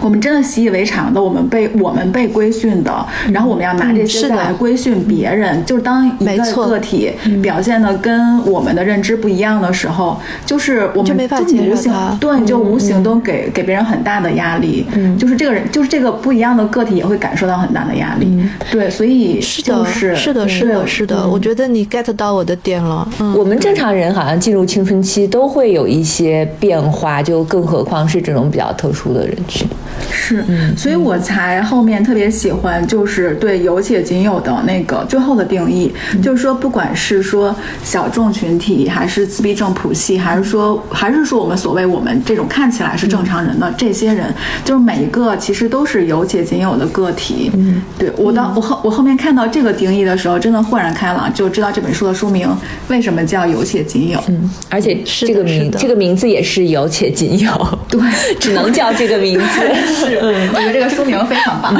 [0.01, 14.85] 我们真的习以为常的，我们被我们被规训的，然后我们要拿这些来规训别人，就是当一个个体表现的跟我们的认知不一样的时候，就是我们就无形对，就无形都给给别人很大的压力，
[15.17, 18.27] 就是这个人，就是这个不一样的个体也会感受到很大的压力，
[18.71, 23.07] 对，所以是的，是的，是的，是的，我觉得你 get 到我的点了。
[23.35, 29.67] 我们正常人好像进入青春期都会有一些变化，就更何况是这种比较特殊的人群。
[30.11, 30.43] 是，
[30.75, 44.33] 所以我才后面特别喜欢，就是对有且仅有的那个最后的定义，就是说，不管是说小众群体，还是自闭症谱系，还是说，还是说我们所谓我们这种看起来是正常人的这些人，
[44.65, 47.51] 就是每一个其实都是有且仅有的个体。
[47.53, 52.47] 嗯，对我当我后我后面看到这个定义的时候，真的豁然开朗，就知道这本书的书名
[52.89, 54.19] 为什么叫有且仅有。
[54.27, 58.01] 嗯，而且这个名这个名字也是有且仅有，对，
[58.39, 59.61] 只能叫这个名字。
[59.85, 60.17] 是，
[60.53, 61.75] 我觉得这个书名非常棒。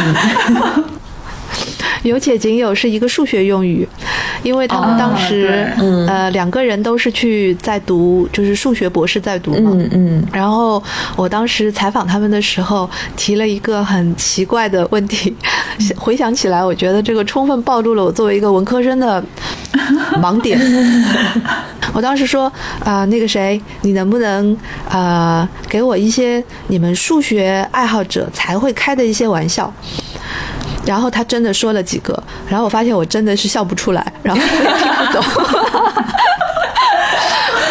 [2.08, 3.88] 有且仅有是一个数学用语，
[4.44, 5.68] 因为他们当时
[6.08, 9.72] 呃两个人都是去在读，就是数学博士在读嘛。
[9.74, 10.28] 嗯嗯。
[10.32, 10.82] 然后
[11.16, 15.36] 我当时采访他们的时候提了一个很奇怪的问题，
[15.98, 19.24] 回想起来，我觉得这个充分暴露了我作为一个文科生的
[20.22, 20.60] 盲点。
[21.94, 22.52] 我当时说
[22.84, 24.56] 啊，那个谁，你能不能
[24.90, 29.74] 呃给我一些你们数学爱好者才会开的一些玩笑？
[30.88, 32.18] 然后他真的说了几个，
[32.48, 35.24] 然后我发现我真的是笑不出来，然后我 也听不懂。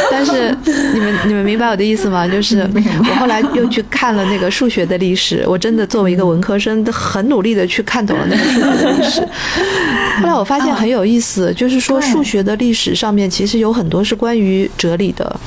[0.09, 0.57] 但是
[0.95, 2.27] 你们你们明白我的意思吗？
[2.27, 2.61] 就是
[3.09, 9.21] 我后来又去看了那个数学的历史，我真的作为一个文科生，都很努力的去看懂了那个数学的历史。
[10.23, 15.41] 后来我发现很有意思，就是说数学的历史上面其实有很多是关于哲理的。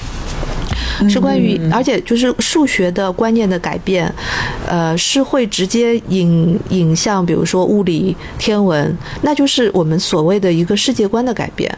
[1.08, 4.12] 是关于，而且就是数学的观念的改变，
[4.68, 11.70] 呃，是会直接引引向，比如说物理、天文，那就是我们所谓的一个世界观的改变。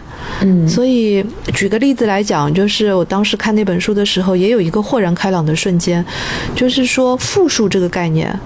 [0.42, 6.04] 嗯，所以举个例子来讲，就是我当时看那本书的时候，也有一个豁然开朗的瞬间，
[6.56, 8.40] 就是说复数这个概念。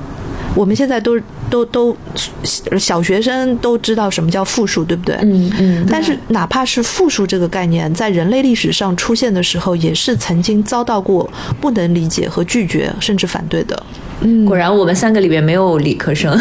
[0.54, 1.20] 我们现在都
[1.50, 1.96] 都都
[2.44, 5.16] 小学生都知道什么叫复数，对不对？
[5.22, 5.86] 嗯嗯。
[5.90, 11.30] 但是哪怕是复数这个概念，在人类历史上出现的时候，也是曾经遭到过
[11.60, 13.82] 不能理解和拒绝，甚至反对的。
[14.22, 16.32] 嗯，果然我们三个里面没有理科生。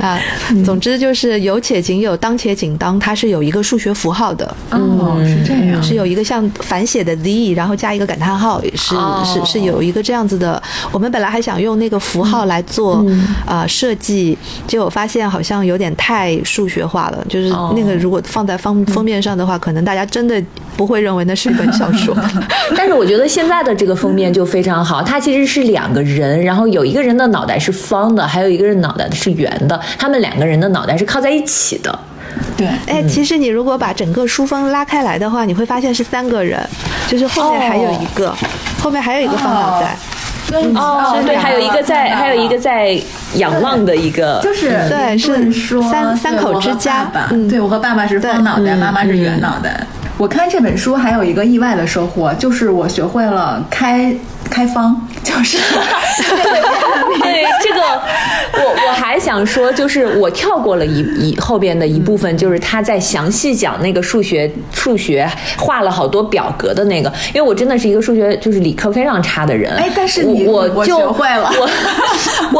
[0.00, 0.18] 啊，
[0.64, 4.46] 总之就是有且仅有，当且仅当，它是有一个数学符号的。
[4.70, 10.62] 哦，是这样，是有一个像反写的 z，然后加一个感叹号，是是是有一个这样子的。
[10.92, 13.04] 我们本来还想用那个符号来做
[13.44, 17.18] 啊设计，结果发现好像有点太数学化了。
[17.28, 20.40] 就是那个如果放在封封面上的话，可能大家真的
[20.76, 22.16] 不会认为那是一本小说。
[22.76, 31.98] 但是我觉得现在的这个封面就非常好，它其实是两个人，然后有一个人的脑袋是方的，还有一个人脑袋是圆的，他们两个人的脑袋是靠在一起的。
[32.56, 36.60] 对，哎，其实你如果把整个书封拉开来的话，你会发现是三个人，
[37.08, 38.34] 就是后面还有一个，
[38.80, 39.96] 后面还有一个方脑袋。
[40.74, 42.98] 哦，对，还有一个在，还有一个在
[43.34, 47.10] 仰望的一个，就是对，是说三三口之家。
[47.30, 49.86] 嗯，对我和爸爸是方脑袋，妈妈是圆脑袋。
[50.16, 54.14] 我看这本书还有一个意外的收获，就是我学会了开
[54.48, 55.58] 开方，就是
[57.22, 57.80] 对这个，
[58.54, 69.72] 我我还想说，就是我跳过了一一后边的一部分，就是他在详细讲那个数学数学画了好多表格的那个，因为我真的是一个数学就是理科非常差的人。
[69.76, 71.68] 哎，但是你我我学会了， 我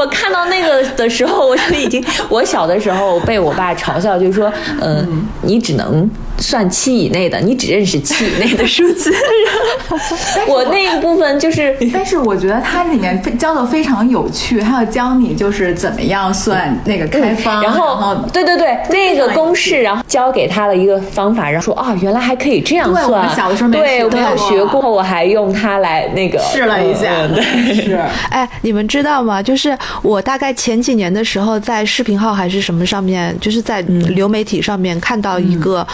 [0.00, 6.08] 我看到那个的时候，我就已经我小的时候被我爸嘲笑，就是说，嗯，你只能
[6.38, 7.38] 算七以内的。
[7.40, 9.12] 你只认识七以内的数字，
[10.46, 23.08] 我那一部分就是，但是我觉得它里面教的非常有趣，还有教你就是怎么样算那个开方，然后对对对，那个公式，然后教给他了一个方法，然后说啊，原来还可以这样算。
[23.10, 27.26] 我们小的时候没对，我有学过，我还用它来那个试了一下。
[27.28, 27.42] 对，
[27.74, 27.98] 是。
[28.30, 29.42] 哎，你们知道吗？
[29.42, 35.86] 就是我大概前几年的时候，在视频号还是什么上面，就是在流媒体上面看到一个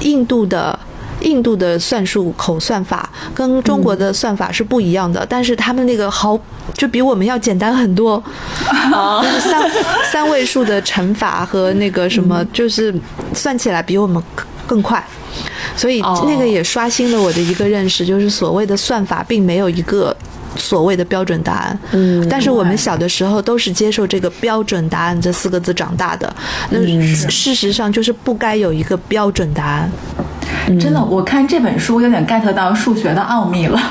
[0.00, 0.78] 印度的。
[1.22, 6.34] 印度的算术口算法跟中国的算法是不一样的，但是他们那个好
[6.72, 8.22] 就比我们要简单很多，
[9.38, 9.70] 三
[10.10, 12.94] 三位数的乘法和那个什么，就是
[13.34, 14.22] 算起来比我们
[14.66, 15.06] 更快，
[15.76, 20.16] 所以那个也刷新了我的一个认识，就是所谓的算法并没有一个
[20.56, 21.78] 所谓的标准答案。
[21.92, 26.32] 嗯，但是我们小的时候都是接受这个标准答案这四个字长大的，
[26.70, 26.80] 那
[27.28, 29.90] 事实上就是不该有一个标准答案。
[30.80, 33.80] 真的，我看这本书有点 get 到数学的奥秘了。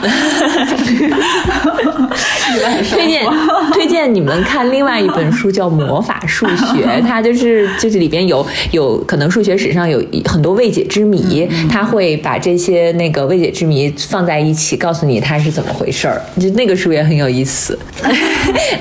[2.90, 3.26] 推荐
[3.74, 16.22] 推荐你们看另外一本书，叫《魔法数学》， 它就是就是里边有有可能数学史上有很多未解之谜，它会把这些那个未解之谜放在一起，告诉你它是怎么回事儿。
[16.40, 17.78] 就那个书也很有意思。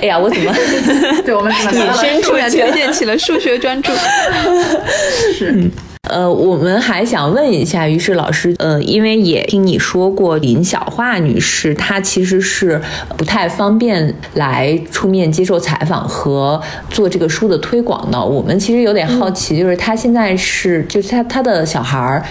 [0.01, 0.53] 哎呀，我怎么
[1.25, 3.93] 对我们引申出来推荐起了数学专注？
[5.37, 5.71] 是。
[6.09, 12.81] 呃，我们还想问一下于是老师，呃，因为也听你说过林小桦女士，她其实是
[13.19, 16.59] 不太方便来出面接受采访和
[16.89, 18.19] 做这个书的推广的。
[18.19, 22.25] 我们其实有点好奇，就是她现在是，就是她她的小孩儿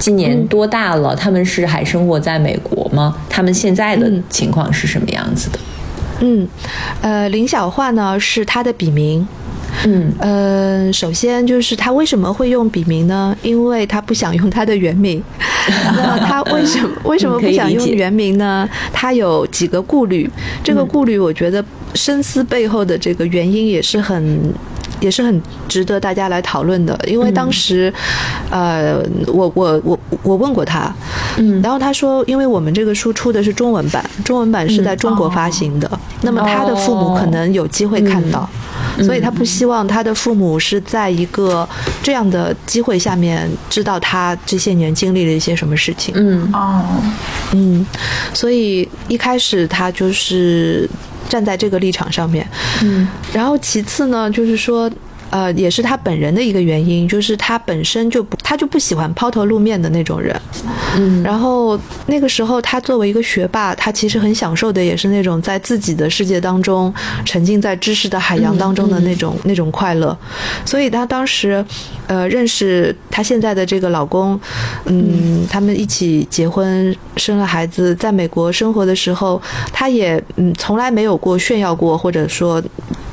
[0.00, 1.14] 今年多大了？
[1.14, 3.14] 他们是还生活在美国吗？
[3.28, 5.58] 他们现在的情况是什么样子的？
[6.22, 6.48] 嗯，
[7.02, 9.24] 呃，林小桦呢是他的笔名。
[9.86, 13.36] 嗯呃，首先就是他为什么会用笔名呢？
[13.40, 15.22] 因为他不想用他的原名。
[15.96, 18.68] 那他为什么为什么不想用原名呢？
[18.92, 20.28] 他有几个顾虑。
[20.64, 24.52] 这个顾虑，我觉得深思背后的这个原因也是很
[25.00, 26.98] 也是很值得大家来讨论的。
[27.06, 27.92] 因为当时，
[28.50, 30.94] 呃，我我我我问过他，
[31.38, 35.90] 嗯，然后他说，因为我们这个书出的是中文版，中文版是在中国发行的，
[36.22, 38.48] 那么他的父母可能有机会看到。
[39.04, 41.68] 所以他不希望他的父母是在一个
[42.02, 46.14] 这样的机会下面知道他这些年经历了一些什么事情。
[46.16, 46.84] 嗯哦，
[47.52, 47.86] 嗯，
[48.32, 50.88] 所以一开始他就是
[51.28, 52.46] 站在这个立场上面。
[52.82, 54.90] 嗯，然后其次呢，就是说，
[55.30, 60.38] 呃，也是他本人的一个原因，就是他本身就不他就不喜欢抛头露面的那种人。
[60.96, 66.92] 嗯，然后那个时候他作为一个学霸，他其实很享受的也是那种在自己的世界当中
[67.24, 70.16] 沉浸在知识的海洋当中的那种、那种快乐，
[70.64, 71.64] 所以他当时。
[72.06, 74.38] 呃，认识他现在的这个老公，
[74.86, 79.40] 嗯，他们一起结婚，生了孩子，在美国生活的时候，
[79.72, 82.60] 他也嗯从来没有过炫耀过，或者说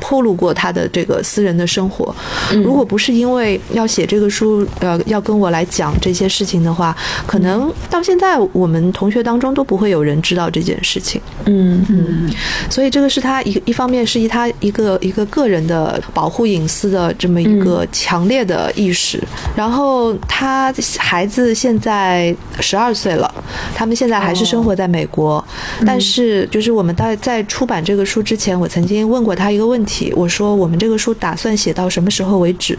[0.07, 2.15] 透露过他的这个私人的生活。
[2.63, 6.95] 如果不是因为要写这个书，呃，要跟我来讲这些事情的话，
[7.25, 11.21] 可能到现在我们同学当中都不会有人知道这件事情。
[11.43, 12.29] 嗯嗯，
[12.69, 19.21] 所以这个是他一一方面是以他一个一个个人的保护隐私的这么一个强烈的意识。
[19.57, 23.29] 然后他孩子现在十二岁了，
[23.75, 25.43] 他们现在还是生活在美国。
[25.85, 32.77] 但是就是我们在在出版这个书之前，我曾经问过他一个问题，我说我们这个书打算写到什么时候为止？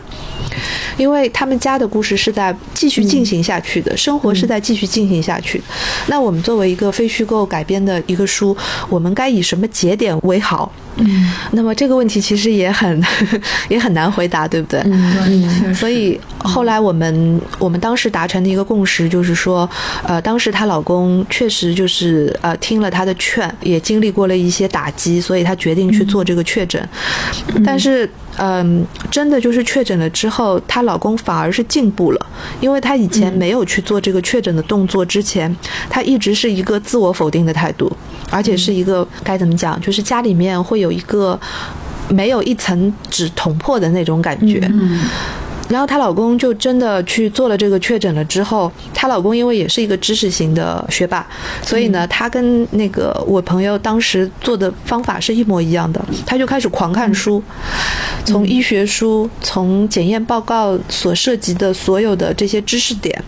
[0.97, 5.63] 因为他们家的故事是在继续进行下去的，生活是在继续进行下去。
[6.09, 8.57] 那我们作为一个非虚构改编的一个书，
[8.89, 10.73] 我们该以什么节点为好？
[10.99, 13.03] 嗯，那么这个问题其实也很
[13.69, 14.81] 也很难回答，对不对？
[14.85, 19.69] 嗯，所以后来我们我们当时达成的一个共识就是说，
[20.03, 26.87] 呃，当时她老公确实就是呃听了她的劝，也经历过了一些打击，所以她决定去做这个确诊。
[27.65, 28.09] 但是，
[28.39, 32.27] 嗯，真的就是确诊了之后，她老公反而是进步了，
[32.61, 35.55] 因为她以前没有去做这个确诊的动作之前，
[35.91, 37.93] 她一直是一个自我否定的态度。
[38.31, 41.39] 而且是一个该怎么讲，就是家里面会有一个
[42.11, 44.61] 没有一层纸捅破的那种感觉。
[45.69, 51.27] 然后她老公就真的去做了这个确诊了之后，她老公因为也是一个知识型的学霸，
[51.63, 57.43] 所以呢，他跟那个我朋友当时做的方法是一模一样的，他就开始狂看书，
[58.25, 63.23] 从医学书，从检验报告所涉及的所有的这些知识点，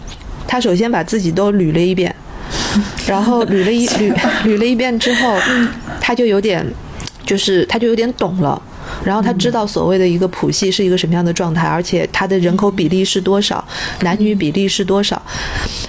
[0.47, 2.15] 他首先把自己都捋了一遍。
[3.07, 4.13] 然后捋了一捋
[4.45, 5.39] 捋了一遍之后，
[6.01, 6.67] 他就有点，
[7.25, 8.61] 就是他就有点懂了。
[9.05, 13.65] 然后他知道所谓的一个谱系是一个什么样的状态，而且它的人口比例是多少，
[14.03, 15.21] 男女比例是多少。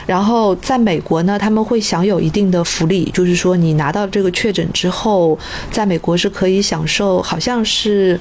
[0.05, 5.37] 然后在美国呢，他们会享有一定的福利，就是说你拿到这个确诊之后，
[5.71, 8.19] 在美国是可以享受，好像是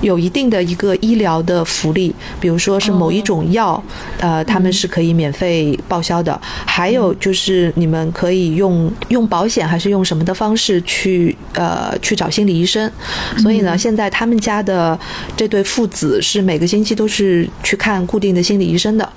[0.00, 3.82] 有一定的一个医疗的福利，比如说是某一种药，
[4.20, 6.40] 呃，他们是可以免费报销的。
[6.64, 12.90] 还有就是你们可以用用保险还是用什么的方式去呃去找心理医生。
[13.38, 14.98] 所以呢，现在他们家的
[15.36, 19.08] 这对父子是每个星期都是去看固定的心理医生的。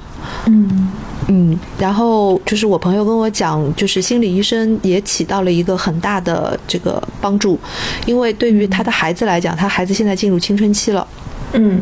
[0.46, 0.92] 嗯
[1.28, 7.58] 嗯，然后就是我朋友跟我讲，就是心理医生也起到了一个很大的这个帮助，
[8.06, 11.08] 因为对于他的孩子来讲，他孩子现在进入青春期了。
[11.54, 11.82] 嗯，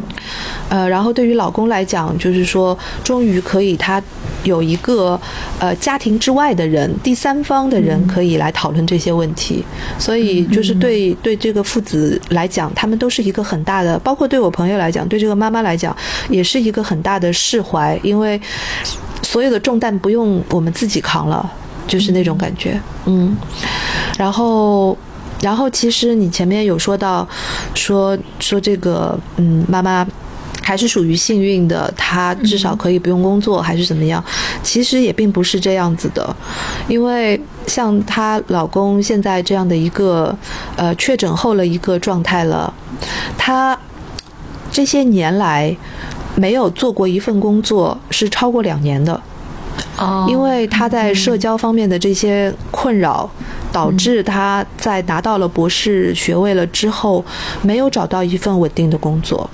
[0.70, 4.02] 呃，然后对于老公来讲，就是说，终于可以他
[4.44, 5.20] 有一个
[5.60, 9.64] 呃家庭之外的人，第三方的人可以来讨论这些问题，
[10.00, 15.96] 所以就是对对这个父子来讲，他们都是一个很大的，包括对我朋友来讲，对这个妈妈来讲，
[16.30, 18.42] 也是一个很大的释怀，因为
[19.22, 21.48] 所有的重担不用我们自己扛了，
[21.88, 23.36] 就是那种感觉，嗯，
[24.18, 24.98] 然后。
[25.42, 27.28] 然后其实你前面有说到，
[27.74, 30.06] 说说这个，嗯，妈妈
[30.62, 34.24] 还是属于幸运的，她至少可以不用工作，还是怎么样？
[34.62, 36.36] 其实也并不是这样子的，
[36.88, 40.38] 因为像她老公现在这样的一个，
[40.76, 42.72] 呃，确诊后的一个状态了，
[43.38, 43.78] 她
[44.72, 45.76] 这些年来
[46.36, 49.20] 没有做过一份工作是超过两年的，
[49.98, 53.30] 哦，因为她在社交方面的这些困扰。
[53.72, 57.24] 导致他在拿到了博士学位了之后，
[57.62, 59.50] 没有找到一份稳定的工作。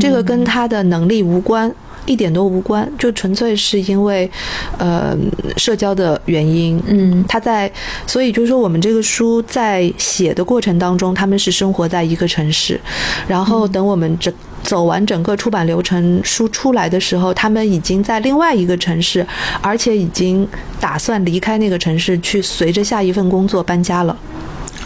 [0.00, 1.72] 这个跟他的能力无关，
[2.06, 4.30] 一点都无关，就纯粹是因为，
[4.78, 5.16] 呃，
[5.56, 6.82] 社交的原因。
[6.86, 7.70] 嗯，他在，
[8.06, 12.80] 所以就是说，我们这个书在写的过程当中，他们是生活在一个城市，
[13.26, 14.32] 然后等我们整。
[14.64, 19.26] 走完整个出版流程，书出来的时候，他们已经在另外一个城市，
[19.60, 20.48] 而且已经
[20.80, 24.16] 打算离开那个城市，去随着下一份工作搬家了。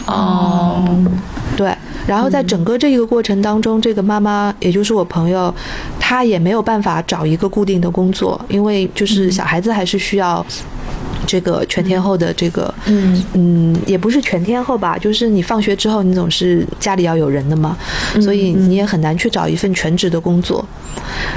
[0.05, 0.83] 哦，
[1.55, 1.73] 对。
[2.07, 5.53] 然后在整个这一个过程当中，这个妈妈，也就是我朋友，
[5.99, 10.45] 她也没有办法找一个固定的工作，因为就是小孩子还是需要。
[11.29, 17.77] 这个全天候的这个，嗯嗯，也不是全天候吧，就是你放学之后，你总是家里要有人的嘛，
[18.19, 20.65] 所以你也很难去找一份全职的工作。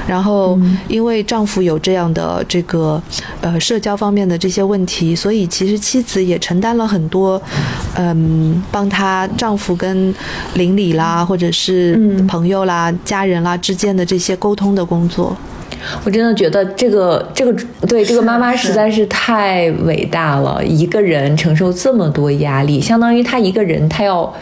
[0.09, 3.01] 然后，因为丈夫有这样的这个
[3.43, 7.41] 呃社交方面的这些问题，所以其实妻子也承担了很多
[7.97, 10.15] 嗯，帮她丈夫跟
[10.55, 15.37] 邻里啦，或者是朋友啦、家人啦之间的这些沟通的工作。
[16.05, 17.53] 我真的觉得这个这个
[17.87, 24.33] 对这个妈妈实在是太伟大了，一个人承受这么多压力，相当于她一个人她要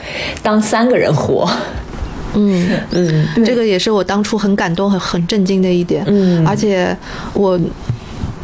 [0.42, 1.50] 当三个人活。
[2.34, 6.04] 嗯嗯，这个也是我当初很感动、很很震惊的一点。
[6.06, 6.96] 嗯，而且
[7.32, 7.58] 我。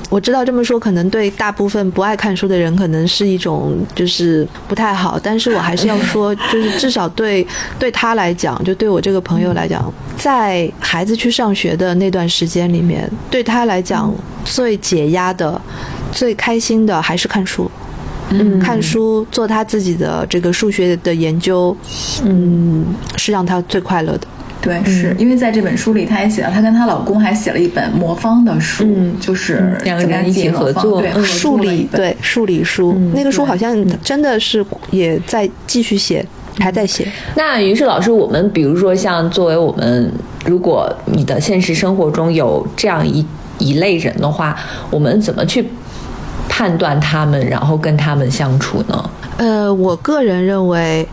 [0.09, 7.47] 我知道这么说可能对大部分不爱看书的人可能是一种就是不太好，但是我还是要说，就是至少对
[7.79, 14.15] 对他来讲，就对我这个朋友来讲，在孩子去上学的那段时间里面，对他来讲
[14.45, 15.61] 最解压的、
[16.13, 17.71] 最开心的还是看书。
[18.31, 21.77] 嗯，看书做他自己的这个数学的研究，
[22.25, 22.85] 嗯，
[23.17, 24.27] 是让他最快乐的。
[24.67, 28.85] 对，是因为在这本书里，她也写了，她跟她老公还写了一本魔方的书，
[29.21, 32.93] 就是两个人一起合作，对，数理，对，数理书。
[33.15, 33.73] 那个书好像
[34.03, 36.27] 真的是也在继续写，
[36.59, 37.07] 还在写。
[37.37, 40.13] 那于是老师，我们比如说像作为我们，
[40.45, 43.25] 如果你的现实生活中有这样一
[43.59, 44.57] 一类人的话，
[44.91, 45.65] 我们怎么去
[46.49, 49.11] 判断他们，然后跟他们相处呢？
[49.37, 51.07] 呃，我个人认为。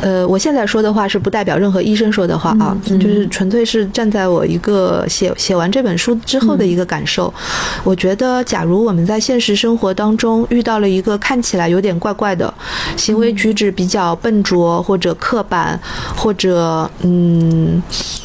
[0.00, 7.32] 呃，我现在说的话是不代表任何医生说的话啊，就是纯粹是站在我一个写写完这本书之后的一个感受。
[7.84, 12.52] 我觉得，假如我们在现实生活当中遇到了一个看起来有点怪怪的，
[12.96, 15.78] 行为举止比较笨拙或者刻板，
[16.16, 17.82] 或者嗯，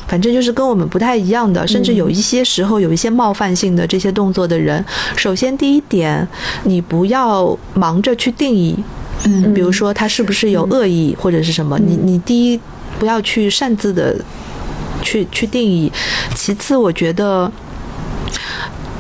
[0.07, 4.84] 反正就是跟我们不太一样的，甚至有一些时候有一些冒犯性的这些动作的人，
[5.15, 6.27] 首先第一点，
[6.64, 8.77] 你不要忙着去定义。
[9.26, 11.77] 嗯，比如说他是不是有恶意或者是什么？
[11.80, 12.60] 你你第一
[12.99, 14.15] 不要去擅自的
[15.02, 15.91] 去去定义，
[16.35, 17.52] 其次我觉得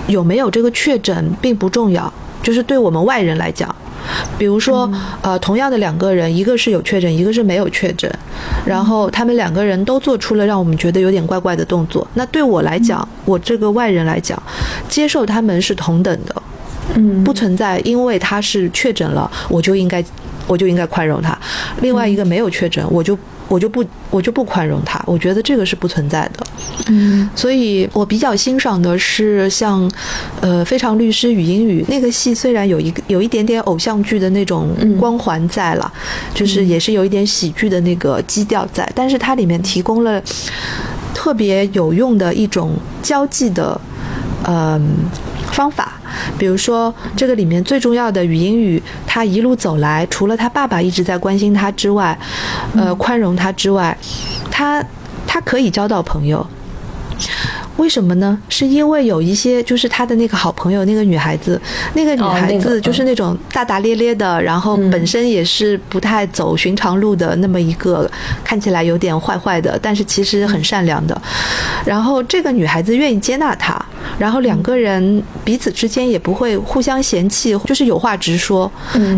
[0.07, 2.11] 有没有这个确诊并不重要，
[2.41, 3.73] 就是对我们外人来讲，
[4.37, 4.89] 比如说
[5.21, 8.11] 呃同样的两个人，一个是有确诊，一个是没有确诊，
[8.65, 14.41] 然后他们两个人都做出了让我们觉得有点怪怪的动作，那对我来讲，我这个外人来讲，
[14.89, 16.35] 接受他们是同等的。
[16.95, 20.03] 嗯，不存在，因为他是确诊了，我就应该，
[20.47, 21.37] 我就应该宽容他。
[21.81, 25.01] 另外一个没有确诊，我就我就不我就不宽容他。
[25.05, 26.47] 我觉得这个是不存在的。
[26.89, 29.89] 嗯，所以我比较欣赏的是像，
[30.39, 34.69] 呃，《非常律师与英语》那个戏，虽然有一个有一点点偶像剧的那种
[34.99, 35.91] 光环在了，
[36.33, 40.21] 就是也是有一点喜剧的那个基调在，但是它里面提供了
[41.13, 43.79] 特别有用的一种交际的，
[44.45, 45.09] 嗯。
[45.49, 45.93] 方法，
[46.37, 52.15] 比如说这个里面最重要的语音语，他一路走来，除了他爸爸一直在关心他之外，
[52.75, 53.97] 呃，宽容他之外，
[54.51, 54.83] 他
[55.25, 56.45] 他可以交到朋友。
[57.77, 58.37] 为什么呢？
[58.49, 61.59] 是因为有一些就是他的那个好朋友，那个女孩子，
[61.93, 68.09] 那个女孩子就是那种大大咧咧的，然后本身也是不太走寻常路的那么一个，
[68.43, 71.19] 看起来有点坏坏的，但是其实很善良的。
[71.85, 73.79] 然后这个女孩子愿意接纳他，
[74.17, 78.71] 然后两个人彼此之间也不会互相嫌弃，就是有话直说。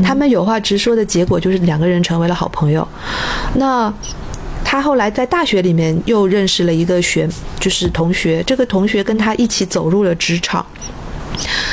[0.03, 2.87] 他们有话直说的结果就是两个人成为了好朋友。
[3.55, 3.93] 那。
[4.71, 7.27] 他后来在大学里面又认识了一个学，
[7.59, 8.43] 就是同学。
[8.45, 10.63] 这个同学跟他一起走入了职场。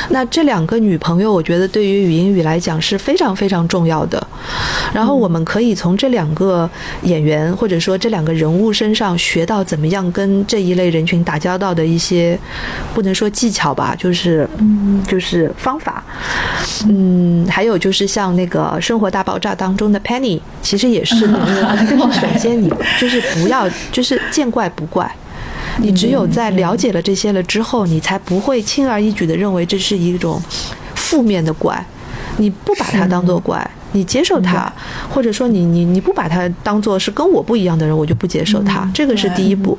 [0.09, 4.25] 那这两个女朋友，我觉得对于语音语来讲是非常非常重要的。
[4.93, 6.69] 然后我们可以从这两个
[7.03, 12.39] 演员或者说这两个人物身上学到怎么样跟这一类人群打交道的一些，
[12.93, 14.47] 不能说技巧吧，就是
[15.07, 16.03] 就是方法。
[16.87, 21.37] 嗯，还有就是像那个《生活大爆炸》当中的 Penny，其实也是 的。
[22.13, 25.13] 首先你就是不要就是见怪不怪。
[25.79, 30.41] 你只有在了解了这些了之后，你才不会轻而易举的认为这是一种
[30.95, 31.85] 负面的怪，
[32.37, 34.71] 你不把它当做怪，你接受它，
[35.09, 39.77] 或者说你你你不把它当做是跟我不一样的人，我就不接受他，这个是第一步。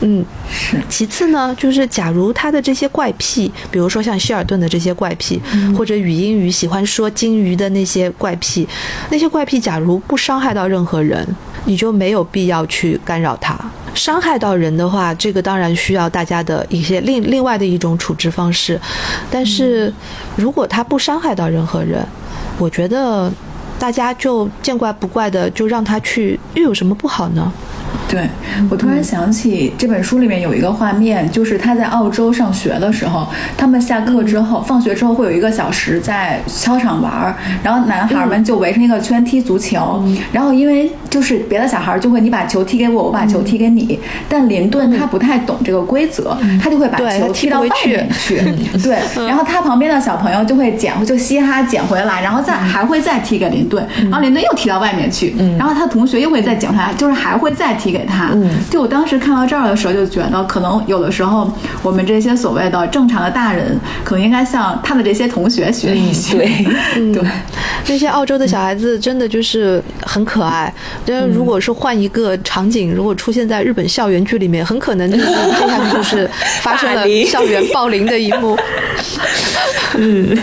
[0.00, 0.80] 嗯，是。
[0.88, 5.40] 其次呢，就是假如他的这些怪癖，比如说像希尔顿的这些怪癖，
[5.76, 8.68] 或者语音语喜欢说金鱼的那些怪癖，
[9.10, 11.26] 那些怪癖假如不伤害到任何人，
[11.64, 13.58] 你就没有必要去干扰他。
[13.94, 18.80] 伤害到人的话，这个当然需要大家的一些另另外的一种处置方式。
[19.30, 19.92] 但是，
[20.36, 22.06] 如果他不伤害到任何人，
[22.56, 23.30] 我觉得
[23.80, 27.50] 大家就见怪不怪的，就让他去，又有什么不好呢？
[28.08, 28.28] 对
[28.68, 33.26] 我突然想起这本书里面有一个画面，就是他在澳洲上学的时候，
[33.56, 40.02] 他们下课之后，放学之后会有一个小时在操场玩儿，然后男孩们就围成一个圈踢足球，
[40.32, 43.98] 然后因为就是别的小孩就会你把球踢给我，我把球踢给你，
[44.28, 48.36] 但林顿他不太懂这个规则，他就会把球踢到外面去，
[48.82, 58.04] 对，然后他旁边的小朋友就会捡，就嘻哈捡回来，然后再还会再踢给林顿，然后林顿又踢到外面去，然后他同学又会再捡回来，就是还会再踢给。
[58.04, 58.30] 他，
[58.68, 61.48] 就我当时看到这儿的时候，就觉得可能有的时候，
[61.82, 66.38] 我们这些所谓的正常的大人，可能应该向他的这些同学学一学。
[66.96, 67.22] 对，对，
[67.86, 70.72] 那些澳洲的小孩子真的就是很可爱。
[71.06, 75.24] 但如果是换一个场景，如果出现在日本校园剧里面，很可能就是
[75.60, 76.28] 接下去就是
[76.62, 78.58] 发生了校园暴凌的一幕。
[79.96, 80.36] 嗯，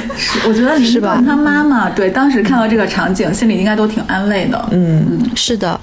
[0.48, 1.24] 我觉得是吧？
[1.26, 4.70] 他妈妈对当时看到这个场景，心里应该都挺安慰的。
[4.72, 5.80] 嗯，是的。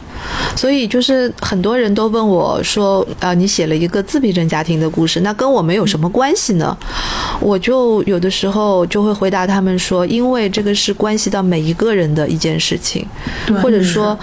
[0.56, 6.76] 所以就是很多人都问我说：“啊，你写了一个自闭症家庭的故事，那跟我们有什么关系呢？”
[7.40, 13.06] 我就有的时候就会回答他们说：“因为这个是关系到每一个人的一件事情，
[13.62, 14.18] 或者说。”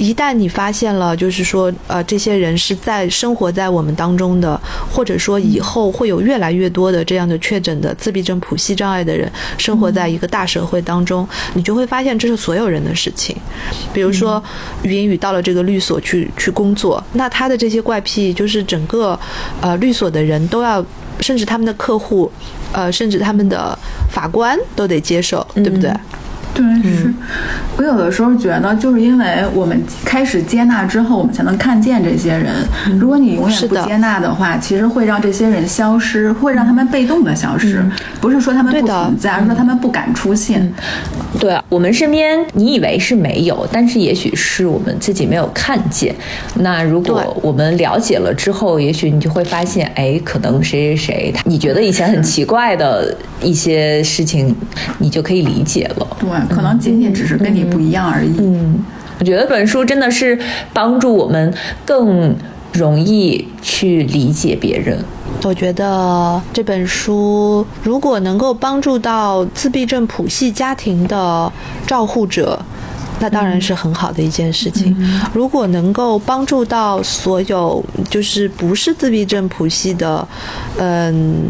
[0.00, 4.58] 一旦你发现了，就是说，呃，这些人是在生活在我们当中的，
[4.90, 13.36] 或者说以后会有越来越多的这样的确诊的自闭症谱系障碍的人生活在一个大社会当中，你就会发现这是所有人的事情。
[13.92, 14.42] 比如说，
[14.82, 19.18] 于英语到了这个律所去去工作，那他的这些怪癖，就是整个
[19.60, 20.82] 呃律所的人都要，
[21.20, 22.32] 甚至他们的客户，
[22.72, 23.78] 呃，甚至他们的
[24.10, 25.92] 法官都得接受，对不对？
[26.52, 27.12] 对，是
[27.76, 32.54] 我有的时候觉得，就是因为我们开始接纳之后，我们才能看见这些人。
[32.98, 37.84] 如果你永远不接纳的话，其实会让这些人消失，会让他们被动的消失。
[38.20, 40.72] 不是说他们不存在，而是说他们不敢出现。
[41.38, 46.14] 对我们身边，你以为是没有，但是也许是我们自己没有看见。
[46.56, 54.54] 那如果我们了解了之后，也许你就会发现，哎，可能谁谁谁，你觉得以前很奇怪的一些事情，
[54.98, 56.06] 你就可以理解了。
[56.18, 56.28] 对。
[56.48, 58.34] 可能仅仅只是跟你不一样而已。
[58.38, 58.82] 嗯，
[59.18, 60.38] 我觉得本书真的是
[60.72, 61.52] 帮助我们
[61.84, 62.34] 更
[62.72, 64.98] 容易去理解别人。
[65.42, 71.50] 我觉得这本书如果能够帮助到自闭症谱系家庭的
[71.86, 72.60] 照护者，
[73.20, 74.94] 那当然是很好的一件事情。
[75.32, 80.26] 如果能够帮助到所有就是不是自闭症谱系的，
[80.78, 81.44] 嗯。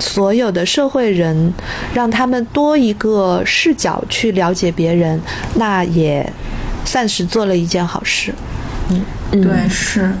[0.00, 1.52] 所有的社会人，
[1.94, 5.20] 让他们多一个视角去了解别人，
[5.54, 6.28] 那也
[6.84, 8.34] 算是做了一件好事。
[8.88, 10.12] 嗯，对，是。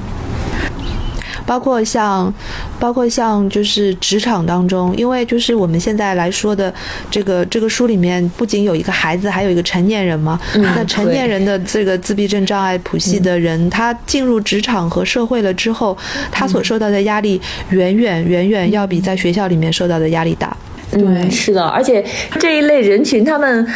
[1.50, 2.32] 包括像，
[2.78, 6.72] 包括像就是职场当中，因为就是我们现在来说的
[7.10, 10.38] 这个这个书里面，不仅有一个孩子，还有一个成年人嘛。
[10.54, 15.98] 那成年人的这个自闭症障碍谱系的人，他进入职场和社会了之后，
[16.30, 17.40] 他所受到的压力
[17.70, 20.56] 远远远远要比在学校里面受到的压力大。
[20.92, 22.04] 对，是的，而且
[22.38, 23.66] 这一类人群他们。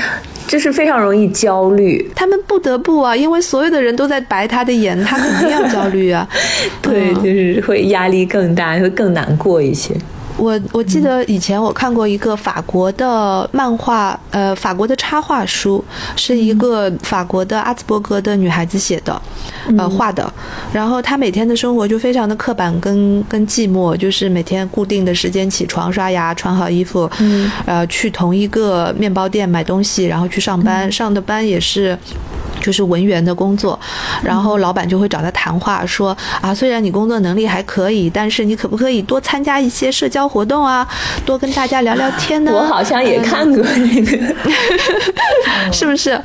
[0.46, 6.28] 就是非常容易焦虑，他们不得不啊，因为所有的人都在白他的眼，他肯定要焦虑啊。
[6.82, 9.94] 对，就是会压力更大，会更难过一些。
[10.36, 15.85] 我我记得以前我看过一个法国的漫画，呃，法国的插画书，
[16.16, 19.20] 是一个法国的阿兹伯格的女孩子写的，
[19.78, 20.32] 呃，画的。
[20.73, 27.09] 然后她每天的生活就非常的刻板跟跟寂寞，就是每天固定的时间起床、刷牙、穿好衣服，
[27.65, 31.97] 呃，去同一个面包店买东西，然后去上班，上的班也是。
[32.61, 33.78] 就是文员的工作，
[34.23, 40.86] 然后老板就会找他谈话，说啊，虽然你工作能力还可以，但是你可不可以多参加一些社交活动啊，
[41.24, 42.51] 多跟大家聊聊天呢？
[42.55, 44.34] 我好像也看过那个，
[45.72, 46.20] 是不是？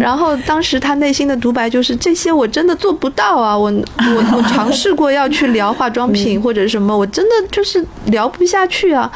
[0.00, 9.10] 然后当时他内心的独白就是这些我真的做不到啊，我我我尝试过要去聊化妆品或者什么，我真的就是聊不下去啊。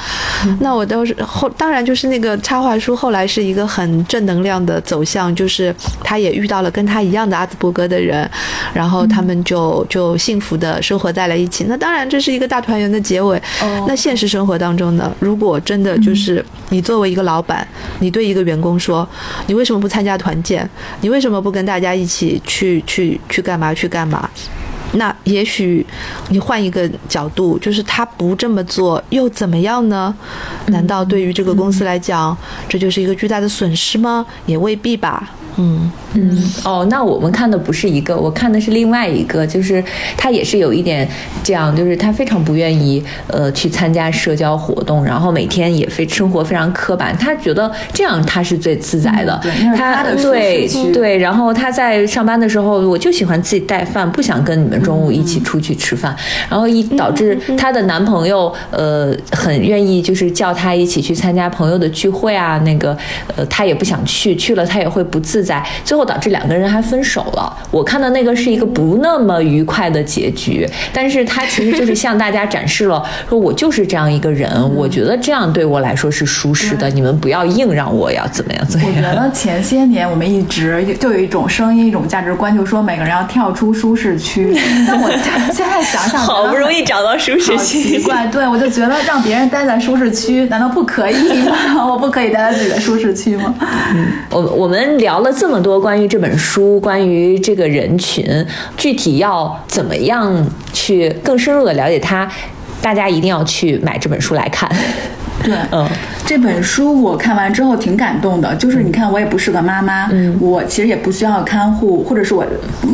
[0.61, 6.71] 那我倒是后当然就是那个插画书后来是一个很正能量的走向，就是他也遇到了。
[6.75, 8.29] 跟他一样的阿兹伯格的人，
[8.73, 11.67] 然后他们就就幸福的生活在了一起。
[11.69, 13.41] 那当然这是一个大团圆的结尾。
[13.87, 15.13] 那现实生活当中呢？
[15.21, 17.67] 如果真的就是你作为一个老板，
[18.01, 19.09] 你对一个员工说，
[19.47, 20.69] 你为什么不参加团建？
[21.01, 24.29] 你为什么不跟大家一起去去去干嘛去干嘛？
[24.93, 25.85] 那也许
[26.29, 30.15] 你换一个角度，就是他不这么做又怎么样呢？
[30.67, 32.37] 难道对于这个公司来讲，
[32.69, 34.25] 这就是一个巨大的损失吗？
[34.47, 35.31] 也未必吧。
[35.57, 35.91] 嗯。
[36.15, 36.53] 嗯。
[36.65, 39.83] 哦，那我们看的不是一个，我看的是另外一个，就是
[40.17, 41.09] 他也是有一点
[41.43, 49.39] 这样，就是他非常不愿意呃去参加社交活动，然后每天也非生活非常刻板，他觉得这样他是最自在的。
[49.43, 56.15] 对，对然后他在上班的时候，我就喜欢自己带饭，不想跟你们中午一起出去吃饭，
[56.49, 62.97] 然后一导致她的男朋友呃很愿意就是叫她一起去参加朋友的聚会啊，那个
[63.37, 67.57] 呃她也不想去，去了她也会不自在，最后导致两个人还分手了。
[67.71, 79.21] 我看到那个是一个不那么愉快的结局，但是他其实就是 向大家展示了，说我就是这样一个人，我觉得这样对我来说是舒适的，你们不要硬让我要怎么样怎么样我觉。
[79.21, 84.55] 得前些年我们一直就有一种声音、一种价值观，就说每个人要跳出舒适区。
[84.87, 85.11] 但我
[85.53, 91.87] 现在想想，好不容易找到舒适好奇区，怪，对我就觉得让别人待在舒适区，难道不可以吗？
[91.91, 93.55] 我不可以待在自己的舒适区吗？
[94.31, 98.25] 我我们聊了这么多关于这本书，关于这个人群，
[98.77, 100.33] 具体要怎么样
[100.73, 102.31] 去更深入的了解它，
[102.81, 104.71] 大家一定要去买这本书来看。
[105.45, 105.87] 对，嗯
[106.27, 108.55] 这本书我看完之后挺感动的。
[108.57, 112.45] 就是你看，我也不是个妈妈，嗯我其实也不需要看护，或者是我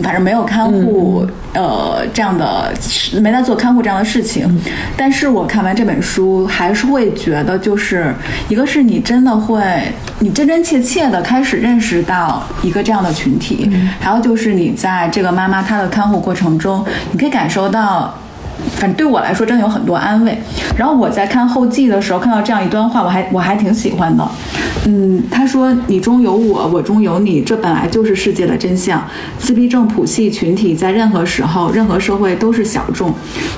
[0.02, 1.24] 反正没有看护，
[1.54, 2.72] 嗯呃，这样的
[3.20, 4.60] 没在做看护这样的事情。
[4.96, 8.12] 但是我看完这本书，还是会觉得，就是
[8.48, 9.62] 一个是你真的会，
[10.18, 13.70] 你真真切切的开始认识到一个这样的群体，
[14.00, 18.12] 还有就是你在这个妈妈她的看护过程中，你可以感受到。
[18.76, 20.38] 反正对我来说，真的有很多安慰。
[20.76, 24.26] 然后我在看后记的时候，看到这样一段话，我还我还挺喜欢的。
[24.86, 29.02] 嗯，他说：“你中有我，我中有你，这本来就是世界的真相。
[29.38, 33.12] 自闭症谱系群体在任何时候、任何社会都是小众。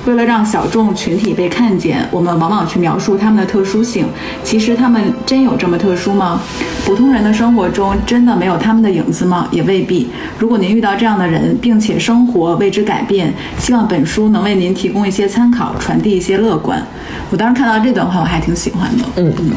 [0.05, 4.05] 为了让小众群体被看见，我们往往去描述他们的特殊性。
[4.43, 6.41] 其实他们真有这么特殊吗？
[6.85, 9.47] 普通人的生活中真的没有他们的影子吗？
[9.49, 10.09] 也未必。
[10.37, 16.85] 如果您遇到这样的人，并且生活为之改变，希望本书能为您提供一些参考，传递一些乐观。
[17.31, 19.03] 我当时看到这段话，我还挺喜欢的。
[19.15, 19.51] 嗯嗯，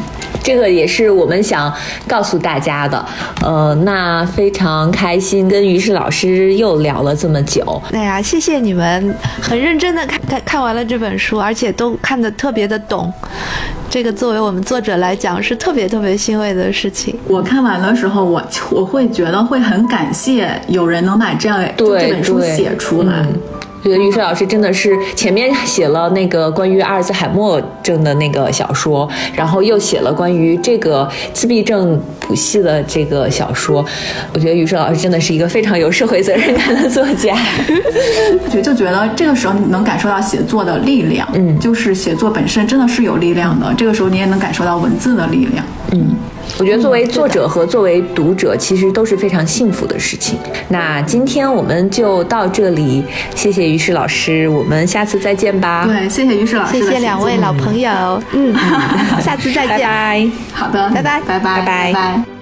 [0.47, 1.71] 这个也是我们想
[2.07, 3.05] 告诉大家的。
[3.41, 7.81] 呃，那非常开心跟于适老师又聊了这么久。
[7.91, 13.11] 哎呀，谢谢你们，很认真的看看看完了这本书，而且都看得特别的懂。
[13.89, 17.13] 这个作为我们作者来讲是特别特别欣慰的事情。
[17.27, 18.41] 我看完的时候，我
[18.71, 23.15] 我会觉得会很感谢有人能把这样对这本书写出来。
[23.19, 23.56] 嗯
[23.87, 33.85] 觉得于适老师真的是前面写了那个关于阿尔兹海默症的那个小说，然后又写了关于这个自闭症谱系的这个小说。
[34.33, 37.37] 我觉得于适老师真的是一个非常有社会责任感的作家。
[38.51, 43.73] 就就觉得这个时候你能感受到写作的力量，嗯就是写作本身真的是有力量的。
[43.77, 45.65] 这个时候你也能感受到文字的力量。
[45.93, 46.15] 嗯，
[46.59, 50.39] 我觉得作为作者和作为读者，其实都是非常幸福的事情。
[50.69, 53.03] 那今天我们就到这里，
[53.35, 55.85] 谢谢于适老师，我们下次再见吧。
[55.85, 58.53] 对，谢谢于适老师谢谢两位老朋友，嗯，
[59.21, 59.87] 下次再拜见。
[59.87, 60.29] 拜。
[60.53, 62.36] 好的，拜拜拜拜，拜拜拜拜。